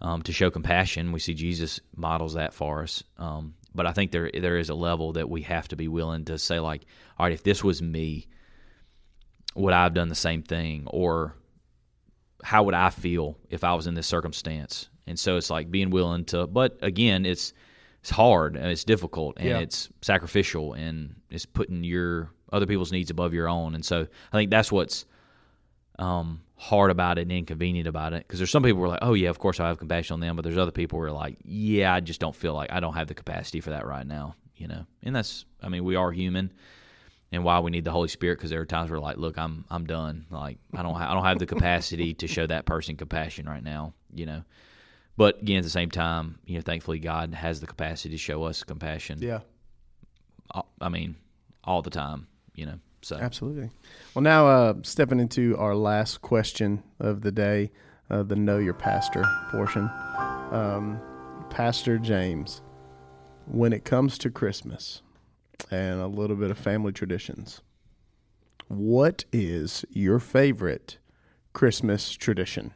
um, 0.00 0.22
to 0.22 0.32
show 0.32 0.50
compassion. 0.50 1.12
We 1.12 1.20
see 1.20 1.34
Jesus 1.34 1.78
models 1.94 2.34
that 2.34 2.54
for 2.54 2.82
us. 2.82 3.04
Um, 3.18 3.54
but 3.74 3.86
I 3.86 3.92
think 3.92 4.10
there 4.12 4.30
there 4.32 4.56
is 4.58 4.70
a 4.70 4.74
level 4.74 5.12
that 5.12 5.28
we 5.28 5.42
have 5.42 5.68
to 5.68 5.76
be 5.76 5.88
willing 5.88 6.24
to 6.26 6.38
say, 6.38 6.58
like, 6.58 6.86
all 7.18 7.26
right, 7.26 7.32
if 7.32 7.42
this 7.42 7.62
was 7.62 7.82
me, 7.82 8.26
would 9.54 9.74
I 9.74 9.82
have 9.84 9.94
done 9.94 10.08
the 10.08 10.14
same 10.14 10.42
thing? 10.42 10.84
Or 10.86 11.34
how 12.42 12.64
would 12.64 12.74
I 12.74 12.90
feel 12.90 13.38
if 13.50 13.64
I 13.64 13.74
was 13.74 13.86
in 13.86 13.94
this 13.94 14.06
circumstance? 14.06 14.88
And 15.06 15.18
so 15.18 15.36
it's 15.36 15.50
like 15.50 15.70
being 15.70 15.90
willing 15.90 16.24
to, 16.26 16.46
but 16.46 16.78
again, 16.82 17.26
it's 17.26 17.52
it's 18.00 18.10
hard 18.10 18.56
and 18.56 18.66
it's 18.66 18.84
difficult 18.84 19.36
and 19.38 19.48
Yeah. 19.48 19.58
it's 19.58 19.88
sacrificial 20.00 20.72
and 20.72 21.14
it's 21.30 21.46
putting 21.46 21.84
your 21.84 22.30
other 22.52 22.66
people's 22.66 22.92
needs 22.92 23.10
above 23.10 23.34
your 23.34 23.48
own. 23.48 23.74
And 23.74 23.84
so 23.84 24.06
I 24.32 24.36
think 24.36 24.50
that's 24.50 24.70
what's 24.70 25.06
um, 25.98 26.42
hard 26.56 26.90
about 26.90 27.18
it 27.18 27.22
and 27.22 27.32
inconvenient 27.32 27.88
about 27.88 28.12
it 28.12 28.26
because 28.26 28.38
there's 28.38 28.50
some 28.50 28.62
people 28.62 28.78
who 28.78 28.84
are 28.84 28.88
like, 28.88 29.00
oh 29.02 29.14
yeah, 29.14 29.30
of 29.30 29.38
course 29.38 29.58
I 29.58 29.68
have 29.68 29.78
compassion 29.78 30.14
on 30.14 30.20
them, 30.20 30.36
but 30.36 30.42
there's 30.42 30.58
other 30.58 30.70
people 30.70 30.98
who 30.98 31.04
are 31.04 31.12
like, 31.12 31.38
yeah, 31.44 31.92
I 31.92 32.00
just 32.00 32.20
don't 32.20 32.36
feel 32.36 32.54
like 32.54 32.70
I 32.72 32.80
don't 32.80 32.94
have 32.94 33.08
the 33.08 33.14
capacity 33.14 33.60
for 33.60 33.70
that 33.70 33.86
right 33.86 34.06
now, 34.06 34.36
you 34.56 34.68
know. 34.68 34.86
And 35.02 35.16
that's, 35.16 35.44
I 35.62 35.68
mean, 35.68 35.84
we 35.84 35.96
are 35.96 36.12
human, 36.12 36.52
and 37.32 37.44
why 37.44 37.58
we 37.60 37.70
need 37.70 37.84
the 37.84 37.90
Holy 37.90 38.08
Spirit 38.08 38.38
because 38.38 38.50
there 38.50 38.60
are 38.60 38.66
times 38.66 38.90
where 38.90 39.00
like, 39.00 39.16
look, 39.16 39.38
I'm 39.38 39.64
I'm 39.70 39.86
done, 39.86 40.26
like 40.30 40.58
I 40.74 40.82
don't 40.82 40.94
ha- 40.94 41.10
I 41.10 41.14
don't 41.14 41.24
have 41.24 41.38
the 41.38 41.46
capacity 41.46 42.14
to 42.14 42.26
show 42.26 42.46
that 42.46 42.66
person 42.66 42.96
compassion 42.96 43.48
right 43.48 43.62
now, 43.62 43.94
you 44.14 44.26
know. 44.26 44.42
But 45.16 45.42
again, 45.42 45.58
at 45.58 45.64
the 45.64 45.70
same 45.70 45.90
time, 45.90 46.38
you 46.46 46.56
know, 46.56 46.62
thankfully 46.62 46.98
God 46.98 47.34
has 47.34 47.60
the 47.60 47.66
capacity 47.66 48.10
to 48.10 48.18
show 48.18 48.44
us 48.44 48.62
compassion. 48.62 49.18
Yeah, 49.20 49.40
uh, 50.54 50.62
I 50.80 50.90
mean, 50.90 51.16
all 51.64 51.82
the 51.82 51.90
time, 51.90 52.26
you 52.54 52.66
know. 52.66 52.78
So 53.02 53.16
absolutely. 53.16 53.70
Well, 54.14 54.22
now 54.22 54.46
uh, 54.46 54.74
stepping 54.82 55.18
into 55.18 55.56
our 55.58 55.74
last 55.74 56.22
question 56.22 56.82
of 57.00 57.22
the 57.22 57.32
day, 57.32 57.72
uh, 58.10 58.22
the 58.22 58.36
Know 58.36 58.58
Your 58.58 58.74
Pastor 58.74 59.24
portion. 59.50 59.90
Um, 60.52 61.00
Pastor 61.50 61.98
James, 61.98 62.62
when 63.46 63.72
it 63.72 63.84
comes 63.84 64.18
to 64.18 64.30
Christmas 64.30 65.02
and 65.70 66.00
a 66.00 66.06
little 66.06 66.36
bit 66.36 66.50
of 66.50 66.58
family 66.58 66.92
traditions, 66.92 67.60
what 68.68 69.24
is 69.32 69.84
your 69.90 70.18
favorite 70.18 70.98
Christmas 71.52 72.12
tradition? 72.12 72.72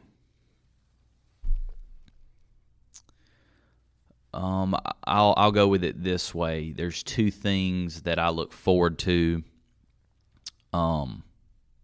Um, 4.33 4.75
I'll 5.05 5.33
I'll 5.37 5.51
go 5.51 5.67
with 5.67 5.83
it 5.83 6.03
this 6.03 6.35
way. 6.35 6.71
There's 6.71 7.01
two 7.01 7.31
things 7.31 8.01
that 8.01 8.19
I 8.19 8.29
look 8.29 8.53
forward 8.53 8.99
to. 8.99 9.43
Um, 10.77 11.23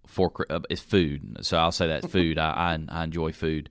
for 0.05 0.31
uh, 0.49 0.59
it's 0.69 0.81
food. 0.81 1.37
So 1.41 1.57
I'll 1.57 1.71
say 1.71 1.87
that 1.87 2.09
food. 2.09 2.37
I, 2.37 2.77
I 2.89 2.99
I 2.99 3.03
enjoy 3.03 3.31
food. 3.31 3.69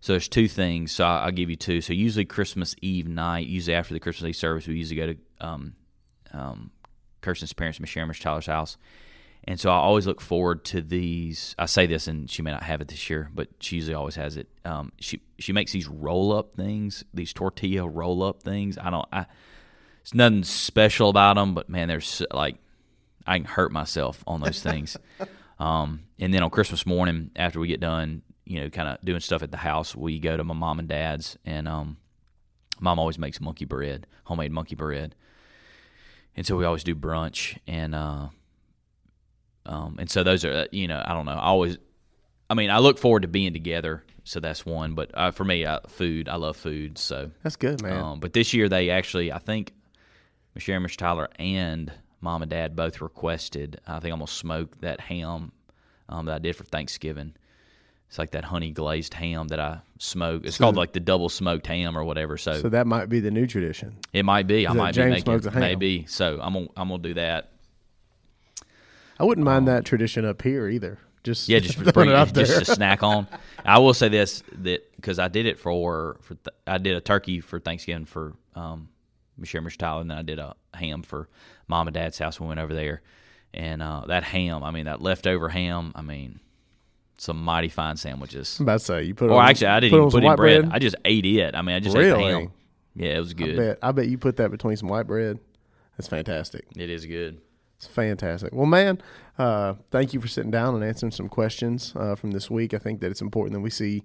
So 0.00 0.12
there's 0.12 0.28
two 0.28 0.46
things. 0.46 0.92
So 0.92 1.04
I'll, 1.04 1.32
give 1.32 1.50
you 1.50 1.56
two. 1.56 1.80
So 1.80 1.92
usually 1.92 2.24
Christmas 2.24 2.76
Eve 2.80 3.08
night, 3.08 3.48
usually 3.48 3.74
after 3.74 3.92
the 3.92 3.98
Christmas 3.98 4.28
Eve 4.28 4.36
service, 4.36 4.68
we 4.68 4.76
usually 4.76 4.96
go 4.96 5.06
to 5.06 5.16
um, 5.40 5.74
um, 6.32 6.70
Kirsten's 7.22 7.52
parents, 7.52 7.80
Miss 7.80 7.90
Sharon, 7.90 8.06
Miss 8.06 8.20
Tyler's 8.20 8.46
house. 8.46 8.76
And 9.44 9.58
so 9.58 9.70
I 9.70 9.74
always 9.74 10.06
look 10.06 10.20
forward 10.20 10.64
to 10.66 10.80
these. 10.80 11.56
I 11.58 11.66
say 11.66 11.86
this, 11.86 12.06
and 12.06 12.30
she 12.30 12.42
may 12.42 12.52
not 12.52 12.62
have 12.62 12.80
it 12.80 12.88
this 12.88 13.10
year, 13.10 13.30
but 13.34 13.48
she 13.58 13.76
usually 13.76 13.94
always 13.94 14.14
has 14.14 14.36
it. 14.36 14.48
Um, 14.64 14.92
she 15.00 15.22
she 15.38 15.52
makes 15.52 15.72
these 15.72 15.88
roll 15.88 16.32
up 16.32 16.54
things, 16.54 17.04
these 17.12 17.32
tortilla 17.32 17.88
roll 17.88 18.22
up 18.22 18.42
things. 18.42 18.78
I 18.78 18.90
don't. 18.90 19.08
I 19.12 19.26
it's 20.02 20.14
nothing 20.14 20.44
special 20.44 21.08
about 21.10 21.34
them, 21.34 21.54
but 21.54 21.68
man, 21.68 21.88
there's 21.88 22.22
like 22.32 22.56
I 23.26 23.38
can 23.38 23.46
hurt 23.46 23.72
myself 23.72 24.22
on 24.26 24.40
those 24.40 24.62
things. 24.62 24.96
um, 25.58 26.04
and 26.18 26.32
then 26.32 26.42
on 26.42 26.50
Christmas 26.50 26.86
morning, 26.86 27.30
after 27.36 27.58
we 27.60 27.68
get 27.68 27.80
done, 27.80 28.22
you 28.44 28.60
know, 28.60 28.70
kind 28.70 28.88
of 28.88 29.04
doing 29.04 29.20
stuff 29.20 29.42
at 29.42 29.50
the 29.50 29.56
house, 29.56 29.94
we 29.94 30.18
go 30.18 30.36
to 30.36 30.44
my 30.44 30.54
mom 30.54 30.78
and 30.78 30.88
dad's, 30.88 31.36
and 31.44 31.66
um, 31.66 31.96
mom 32.80 32.98
always 32.98 33.18
makes 33.18 33.40
monkey 33.40 33.64
bread, 33.64 34.06
homemade 34.24 34.52
monkey 34.52 34.76
bread, 34.76 35.14
and 36.36 36.46
so 36.46 36.56
we 36.56 36.64
always 36.64 36.84
do 36.84 36.94
brunch, 36.94 37.58
and 37.66 37.94
uh, 37.94 38.28
um, 39.66 39.96
and 39.98 40.08
so 40.08 40.22
those 40.22 40.44
are, 40.44 40.52
uh, 40.52 40.66
you 40.70 40.86
know, 40.86 41.02
I 41.04 41.12
don't 41.12 41.26
know, 41.26 41.32
I 41.32 41.46
always, 41.46 41.76
I 42.48 42.54
mean, 42.54 42.70
I 42.70 42.78
look 42.78 42.98
forward 42.98 43.22
to 43.22 43.28
being 43.28 43.52
together, 43.52 44.04
so 44.22 44.38
that's 44.38 44.64
one. 44.64 44.94
But 44.94 45.10
uh, 45.14 45.32
for 45.32 45.44
me, 45.44 45.64
uh, 45.64 45.80
food, 45.88 46.28
I 46.28 46.36
love 46.36 46.56
food, 46.56 46.98
so. 46.98 47.30
That's 47.42 47.56
good, 47.56 47.82
man. 47.82 48.00
Um, 48.00 48.20
but 48.20 48.32
this 48.32 48.54
year 48.54 48.68
they 48.68 48.90
actually, 48.90 49.32
I 49.32 49.38
think, 49.38 49.72
Michelle, 50.54 50.80
Mr. 50.80 50.96
Tyler, 50.96 51.28
and 51.38 51.92
mom 52.26 52.42
and 52.42 52.50
dad 52.50 52.74
both 52.74 53.00
requested. 53.00 53.80
I 53.86 54.00
think 54.00 54.12
I'm 54.12 54.18
gonna 54.18 54.26
smoke 54.26 54.80
that 54.80 55.00
ham 55.00 55.52
um, 56.08 56.26
that 56.26 56.34
I 56.34 56.38
did 56.40 56.56
for 56.56 56.64
Thanksgiving. 56.64 57.34
It's 58.08 58.18
like 58.18 58.32
that 58.32 58.44
honey 58.44 58.72
glazed 58.72 59.14
ham 59.14 59.46
that 59.48 59.60
I 59.60 59.78
smoke. 59.98 60.44
It's 60.44 60.56
So- 60.56 60.64
called 60.64 60.74
like 60.76 60.92
the 60.92 60.98
double 61.00 61.28
smoked 61.28 61.68
ham 61.68 61.96
or 61.96 62.02
whatever. 62.02 62.36
So, 62.36 62.60
so 62.60 62.68
that 62.68 62.86
might 62.88 63.08
be 63.08 63.20
the 63.20 63.30
new 63.30 63.46
tradition. 63.46 63.96
it 64.12 64.24
might 64.24 64.48
be. 64.48 64.66
I 64.66 64.72
might 64.72 64.92
James 64.92 65.06
be 65.06 65.10
making 65.10 65.24
smokes 65.42 65.46
a 65.56 65.58
maybe. 65.58 66.04
So 66.08 66.40
I'm 66.42 66.52
gonna 66.54 66.66
I'm 66.76 66.88
gonna 66.88 67.02
do 67.02 67.14
that. 67.14 67.52
I 69.18 69.24
wouldn't 69.24 69.44
mind 69.44 69.68
that 69.68 69.84
tradition 69.84 70.24
up 70.24 70.42
here 70.42 70.68
either. 70.68 70.98
Just 71.22 71.48
Um, 71.48 71.54
Yeah, 71.54 71.60
just 71.60 71.78
bring 71.94 72.10
it 72.10 72.16
out 72.16 72.34
there. 72.34 72.44
just 72.44 72.58
to 72.64 72.74
snack 72.74 73.02
on. 73.04 73.26
I 73.64 73.78
will 73.78 73.94
say 73.94 74.08
this 74.08 74.42
that 74.62 74.80
because 74.96 75.18
I 75.20 75.28
did 75.28 75.46
it 75.46 75.58
for 75.60 76.16
for 76.22 76.34
th- 76.34 76.56
I 76.66 76.78
did 76.78 76.96
a 76.96 77.00
turkey 77.00 77.40
for 77.40 77.60
Thanksgiving 77.60 78.04
for 78.04 78.34
um, 78.56 78.88
Michelle 79.38 79.62
Mr. 79.62 79.76
Tyler, 79.76 80.00
and 80.02 80.10
then 80.10 80.18
I 80.18 80.22
did 80.22 80.38
a 80.38 80.54
ham 80.74 81.02
for 81.02 81.28
mom 81.68 81.88
and 81.88 81.94
dad's 81.94 82.18
house. 82.18 82.38
when 82.40 82.46
We 82.46 82.50
went 82.50 82.60
over 82.60 82.74
there, 82.74 83.02
and 83.54 83.82
uh, 83.82 84.04
that 84.08 84.22
ham. 84.24 84.62
I 84.62 84.70
mean, 84.70 84.86
that 84.86 85.00
leftover 85.02 85.48
ham. 85.48 85.92
I 85.94 86.02
mean, 86.02 86.40
some 87.18 87.42
mighty 87.42 87.68
fine 87.68 87.96
sandwiches. 87.96 88.58
I'm 88.58 88.64
about 88.66 88.78
to 88.80 88.84
say 88.84 89.02
you 89.04 89.14
put. 89.14 89.26
it 89.30 89.32
Or 89.32 89.40
on- 89.42 89.48
actually, 89.48 89.68
I 89.68 89.80
didn't 89.80 89.92
put 89.92 89.96
even 89.98 90.10
put 90.10 90.22
in 90.22 90.24
white 90.24 90.36
bread. 90.36 90.68
I 90.72 90.78
just 90.78 90.96
ate 91.04 91.26
it. 91.26 91.54
I 91.54 91.62
mean, 91.62 91.76
I 91.76 91.80
just 91.80 91.96
ate 91.96 92.10
the 92.10 92.18
ham. 92.18 92.52
Yeah, 92.94 93.16
it 93.16 93.20
was 93.20 93.32
I 93.32 93.34
good. 93.34 93.56
bet. 93.56 93.78
I 93.82 93.92
bet 93.92 94.08
you 94.08 94.16
put 94.18 94.36
that 94.36 94.50
between 94.50 94.76
some 94.76 94.88
white 94.88 95.06
bread. 95.06 95.38
That's 95.96 96.08
fantastic. 96.08 96.64
It 96.76 96.88
is 96.90 97.04
good. 97.06 97.40
It's 97.76 97.86
fantastic. 97.86 98.54
Well, 98.54 98.64
man, 98.66 99.02
uh, 99.38 99.74
thank 99.90 100.14
you 100.14 100.20
for 100.20 100.28
sitting 100.28 100.50
down 100.50 100.74
and 100.74 100.82
answering 100.82 101.12
some 101.12 101.28
questions 101.28 101.92
uh, 101.94 102.14
from 102.14 102.30
this 102.30 102.50
week. 102.50 102.72
I 102.72 102.78
think 102.78 103.00
that 103.00 103.10
it's 103.10 103.20
important 103.20 103.52
that 103.54 103.60
we 103.60 103.68
see 103.68 104.02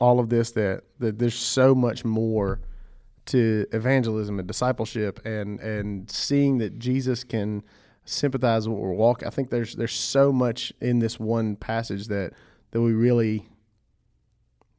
all 0.00 0.18
of 0.18 0.28
this. 0.28 0.50
That 0.52 0.82
that 0.98 1.18
there's 1.20 1.36
so 1.36 1.72
much 1.74 2.04
more 2.04 2.58
to 3.26 3.66
evangelism 3.72 4.38
and 4.38 4.46
discipleship, 4.48 5.20
and 5.24 5.60
and 5.60 6.10
seeing 6.10 6.58
that 6.58 6.78
Jesus 6.78 7.24
can 7.24 7.62
sympathize 8.04 8.68
with 8.68 8.76
what 8.78 8.82
we're 8.82 8.92
walking. 8.92 9.26
I 9.26 9.30
think 9.30 9.50
there's 9.50 9.74
there's 9.74 9.92
so 9.94 10.32
much 10.32 10.72
in 10.80 10.98
this 11.00 11.18
one 11.18 11.56
passage 11.56 12.06
that 12.08 12.32
that 12.70 12.80
we 12.80 12.92
really 12.92 13.46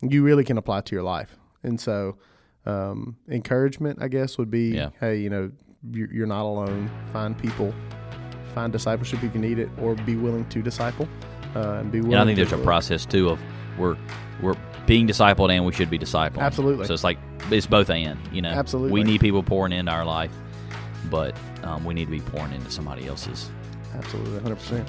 you 0.02 0.24
really 0.24 0.44
can 0.44 0.58
apply 0.58 0.82
to 0.82 0.96
your 0.96 1.04
life, 1.04 1.38
and 1.64 1.80
so. 1.80 2.18
Um, 2.66 3.16
encouragement, 3.30 4.00
I 4.02 4.10
guess, 4.10 4.38
would 4.38 4.52
be, 4.52 4.72
Yeah. 4.72 4.90
hey, 5.00 5.20
you 5.22 5.30
know, 5.30 5.52
you're, 5.90 6.28
not 6.28 6.42
alone. 6.42 6.92
Find 7.14 7.38
people, 7.38 7.74
find 8.54 8.74
discipleship 8.74 9.24
if 9.24 9.34
you 9.34 9.40
need 9.40 9.58
it, 9.58 9.70
or 9.82 9.96
be 9.96 10.18
willing 10.18 10.44
to 10.50 10.62
disciple, 10.62 11.08
uh, 11.56 11.78
and 11.80 11.94
be 11.94 12.02
willing. 12.02 12.16
And 12.16 12.22
I 12.24 12.26
think 12.26 12.36
there's 12.36 12.52
a 12.52 12.62
process 12.66 13.06
too 13.06 13.30
of 13.30 13.40
we're 13.78 13.96
we're 14.42 14.56
being 14.88 15.08
discipled 15.08 15.52
and 15.52 15.66
we 15.66 15.74
should 15.74 15.92
be 15.92 16.00
discipled. 16.00 16.40
Absolutely. 16.40 16.88
So 16.88 16.94
it's 16.94 17.04
like 17.04 17.20
it's 17.52 17.68
both 17.68 17.92
and. 17.92 18.18
You 18.32 18.42
know, 18.42 18.50
Absolutely. 18.50 18.92
We 18.92 19.04
need 19.04 19.22
people 19.22 19.44
pouring 19.44 19.74
into 19.74 19.92
our 19.92 20.06
life, 20.06 20.32
but 21.12 21.38
um, 21.64 21.86
we 21.86 21.94
need 21.94 22.06
to 22.06 22.12
be 22.12 22.22
pouring 22.22 22.54
into 22.54 22.72
somebody 22.72 23.06
else's. 23.06 23.52
Absolutely, 23.94 24.40
100%. 24.40 24.88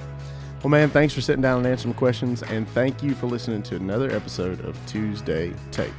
Well, 0.62 0.70
man, 0.70 0.90
thanks 0.90 1.14
for 1.14 1.20
sitting 1.20 1.42
down 1.42 1.58
and 1.58 1.66
answering 1.66 1.94
questions, 1.94 2.42
and 2.42 2.68
thank 2.70 3.02
you 3.02 3.14
for 3.14 3.26
listening 3.26 3.62
to 3.64 3.76
another 3.76 4.11
episode 4.11 4.64
of 4.64 4.78
Tuesday 4.87 5.54
Take. 5.70 5.92